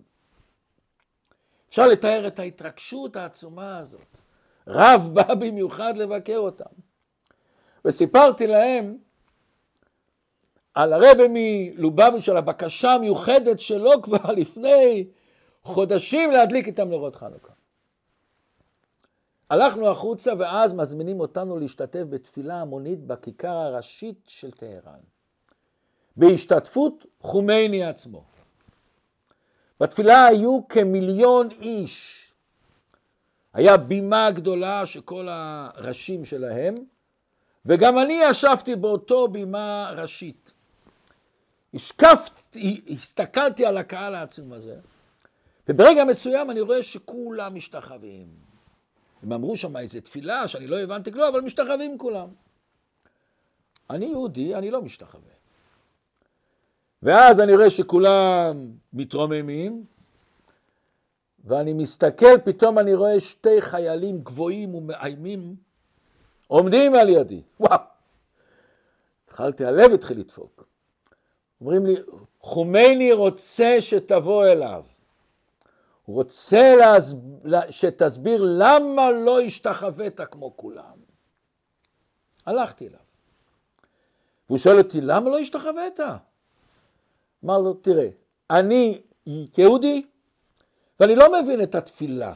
אפשר 1.70 1.88
לתאר 1.88 2.28
את 2.28 2.39
ההתרגשות 2.39 3.16
העצומה 3.16 3.78
הזאת. 3.78 4.18
רב 4.68 5.10
בא 5.14 5.34
במיוחד 5.34 5.93
לבקר 5.98 6.38
אותם. 6.38 6.74
וסיפרתי 7.86 8.48
להם 8.48 8.98
על 10.74 10.93
הרבי 10.93 11.28
מלובביץ', 11.30 12.30
על 12.30 12.38
הבקשה 12.38 12.91
המיוחדת 12.91 13.60
שלו 13.60 14.02
כבר 14.02 14.32
לפני 14.41 15.08
חודשים 15.64 16.32
להדליק 16.32 16.68
איתם 16.68 16.89
נרות 16.89 17.16
חנוכה. 17.16 17.54
הלכנו 19.50 19.88
החוצה 19.88 20.32
ואז 20.39 20.74
מזמינים 20.74 21.20
אותנו 21.20 21.60
להשתתף 21.60 22.04
בתפילה 22.10 22.62
המונית 22.62 23.00
בכיכר 23.00 23.58
הראשית 23.58 24.20
של 24.28 24.52
טהרן, 24.52 25.00
בהשתתפות 26.18 27.05
חומייני 27.20 27.84
עצמו. 27.84 28.24
בתפילה 29.80 30.26
היו 30.26 30.68
כמיליון 30.70 31.51
איש. 31.51 32.24
היה 33.53 33.78
בימה 33.78 34.32
גדולה 34.32 34.86
שכל 34.86 35.28
הראשים 35.32 36.26
שלהם, 36.26 36.76
וגם 37.65 37.99
אני 37.99 38.20
ישבתי 38.30 38.76
באותו 38.76 39.28
בימה 39.28 39.93
ראשית. 39.97 40.51
השקפתי, 41.74 42.82
הסתכלתי 42.89 43.65
על 43.65 43.78
הקהל 43.78 44.15
העצום 44.15 44.53
הזה, 44.53 44.76
וברגע 45.70 46.03
מסוים 46.03 46.51
אני 46.51 46.61
רואה 46.61 46.84
שכולם 46.84 47.55
משתחווים. 47.55 48.28
הם 49.24 49.34
אמרו 49.34 49.57
שם 49.57 49.78
איזה 49.78 50.01
תפילה 50.01 50.47
שאני 50.47 50.68
לא 50.68 50.80
הבנתי 50.80 51.11
כלום, 51.11 51.28
אבל 51.28 51.41
משתחווים 51.41 51.97
כולם. 51.97 52.30
אני 53.89 54.05
יהודי, 54.05 54.55
אני 54.55 54.72
לא 54.72 54.82
משתחווה. 54.82 55.36
ואז 57.04 57.39
אני 57.39 57.56
רואה 57.56 57.70
שכולם 57.70 58.72
מתרוממים, 58.93 59.86
ואני 61.45 61.74
מסתכל, 61.74 62.38
פתאום 62.43 62.80
אני 62.80 62.93
רואה 62.93 63.20
שתי 63.20 63.62
חיילים 63.62 64.18
גבוהים 64.18 64.76
ומאיימים 64.76 65.56
עומדים 66.48 66.95
על 66.95 67.10
ידי. 67.10 67.41
וואו! 67.60 67.80
התחלתי, 69.26 69.66
הלב 69.66 69.93
התחיל 69.93 70.20
לדפוק. 70.20 70.68
אומרים 71.62 71.86
לי, 71.86 71.95
חומייני 72.41 73.14
רוצה 73.14 73.76
שתבוא 73.80 74.45
אליו. 74.45 74.84
הוא 76.06 76.16
רוצה 76.16 76.76
להס... 76.76 77.16
שתסביר 77.70 78.41
למה 78.43 79.12
לא 79.12 79.39
השתחווית 79.39 80.22
כמו 80.22 80.58
כולם. 80.58 80.98
הלכתי 82.45 82.88
אליו. 82.88 83.00
והוא 84.48 84.58
שואל 84.58 84.78
אותי, 84.78 85.02
למה 85.02 85.30
לא 85.30 85.39
השתחווית? 85.39 86.00
אמר 87.45 87.57
לו, 87.57 87.73
תראה, 87.73 88.09
אני 88.49 89.01
יהודי, 89.57 90.05
ואני 90.99 91.15
לא 91.15 91.41
מבין 91.41 91.61
את 91.61 91.75
התפילה. 91.75 92.33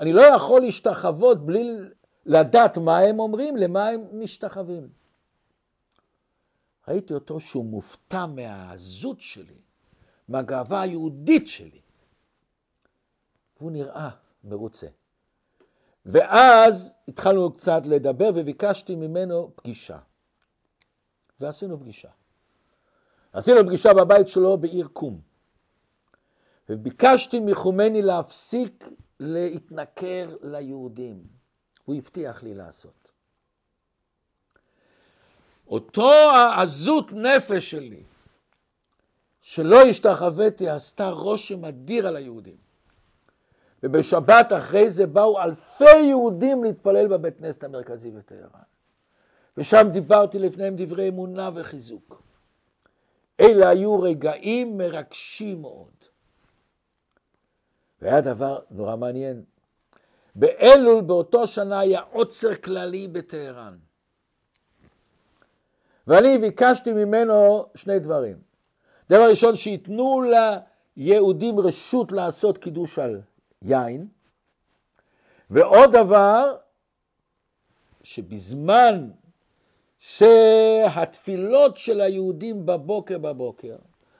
אני 0.00 0.12
לא 0.12 0.22
יכול 0.22 0.60
להשתחוות 0.60 1.46
בלי 1.46 1.70
לדעת 2.26 2.78
מה 2.78 2.98
הם 2.98 3.20
אומרים, 3.20 3.56
למה 3.56 3.88
הם 3.88 4.00
משתחווים. 4.12 4.88
ראיתי 6.88 7.14
אותו 7.14 7.40
שהוא 7.40 7.64
מופתע 7.64 8.26
מהעזות 8.26 9.20
שלי, 9.20 9.58
מהגאווה 10.28 10.80
היהודית 10.80 11.46
שלי. 11.46 11.80
והוא 13.60 13.70
נראה 13.70 14.10
מרוצה. 14.44 14.86
ואז 16.06 16.94
התחלנו 17.08 17.52
קצת 17.52 17.82
לדבר 17.86 18.30
וביקשתי 18.34 18.94
ממנו 18.94 19.52
פגישה. 19.56 19.98
ועשינו 21.40 21.80
פגישה. 21.80 22.08
עשינו 23.32 23.66
פגישה 23.66 23.94
בבית 23.94 24.28
שלו 24.28 24.58
בעיר 24.58 24.88
קום. 24.92 25.20
וביקשתי 26.68 27.40
מחומני 27.40 28.02
להפסיק 28.02 28.84
להתנכר 29.20 30.36
ליהודים. 30.42 31.22
הוא 31.84 31.96
הבטיח 31.96 32.42
לי 32.42 32.54
לעשות. 32.54 33.12
אותו 35.68 36.12
העזות 36.12 37.12
נפש 37.12 37.70
שלי, 37.70 38.02
שלא 39.40 39.82
השתחוויתי, 39.82 40.68
עשתה 40.68 41.08
רושם 41.08 41.64
אדיר 41.64 42.06
על 42.06 42.16
היהודים. 42.16 42.56
ובשבת 43.82 44.52
אחרי 44.56 44.90
זה 44.90 45.06
באו 45.06 45.42
אלפי 45.42 45.98
יהודים 46.08 46.64
להתפלל 46.64 47.08
בבית 47.08 47.38
כנסת 47.38 47.64
המרכזי 47.64 48.10
בטהרן. 48.10 48.62
ושם 49.56 49.88
דיברתי 49.92 50.38
לפניהם 50.38 50.74
דברי 50.76 51.08
אמונה 51.08 51.50
וחיזוק. 51.54 52.22
אלה 53.40 53.68
היו 53.68 54.00
רגעים 54.00 54.78
מרגשים 54.78 55.60
מאוד. 55.60 55.92
והיה 58.02 58.20
דבר 58.20 58.58
נורא 58.70 58.96
מעניין. 58.96 59.44
באלול 60.34 61.00
באותו 61.00 61.46
שנה 61.46 61.78
היה 61.78 62.00
עוצר 62.00 62.54
כללי 62.54 63.08
בטהרן. 63.08 63.78
ואני 66.06 66.38
ביקשתי 66.38 66.92
ממנו 66.92 67.66
שני 67.74 67.98
דברים. 67.98 68.36
דבר 69.10 69.28
ראשון, 69.28 69.56
שייתנו 69.56 70.22
ליהודים 70.96 71.60
רשות 71.60 72.12
לעשות 72.12 72.58
קידוש 72.58 72.98
על 72.98 73.20
יין, 73.62 74.08
ועוד 75.50 75.92
דבר, 75.92 76.56
שבזמן 78.02 79.10
שהתפילות 79.98 81.76
של 81.76 82.00
היהודים 82.00 82.66
בבוקר 82.66 83.18
בבוקר, 83.18 83.76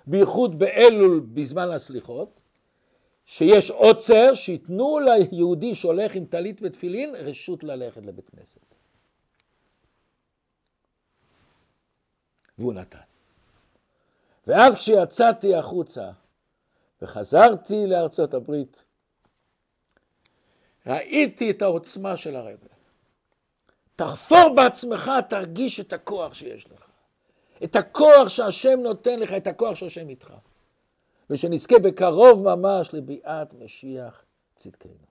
בייחוד 0.07 0.59
באלול 0.59 1.21
בזמן 1.21 1.71
הסליחות, 1.71 2.41
שיש 3.25 3.71
עוצר, 3.71 4.35
שייתנו 4.35 4.99
ליהודי 4.99 5.75
שהולך 5.75 6.15
עם 6.15 6.25
טלית 6.25 6.61
ותפילין 6.63 7.15
רשות 7.15 7.65
ללכת 7.65 8.03
לבית 8.03 8.31
כנסת. 8.31 8.61
והוא 12.59 12.73
נתן. 12.73 12.99
ואז 14.47 14.75
כשיצאתי 14.75 15.55
החוצה 15.55 16.11
וחזרתי 17.03 17.87
לארצות 17.87 18.35
הברית, 18.35 18.85
ראיתי 20.87 21.51
את 21.51 21.63
העוצמה 21.63 22.17
של 22.17 22.37
הרב. 22.37 22.59
תחפור 23.99 24.55
בעצמך, 24.57 25.11
תרגיש 25.29 25.81
את 25.81 25.93
הכוח 25.93 26.35
שיש 26.35 26.67
לך. 26.71 26.87
את 27.65 27.77
הכוח 27.77 28.29
שהשם 28.29 28.81
נותן 28.83 29.21
לך, 29.21 29.33
את 29.33 29.47
הכוח 29.47 29.75
שהשם 29.75 30.09
איתך. 30.09 30.35
ושנזכה 31.31 31.79
בקרוב 31.79 32.43
ממש 32.43 32.95
לביאת 32.95 33.55
משיח 33.55 34.25
צדקנו. 34.57 35.07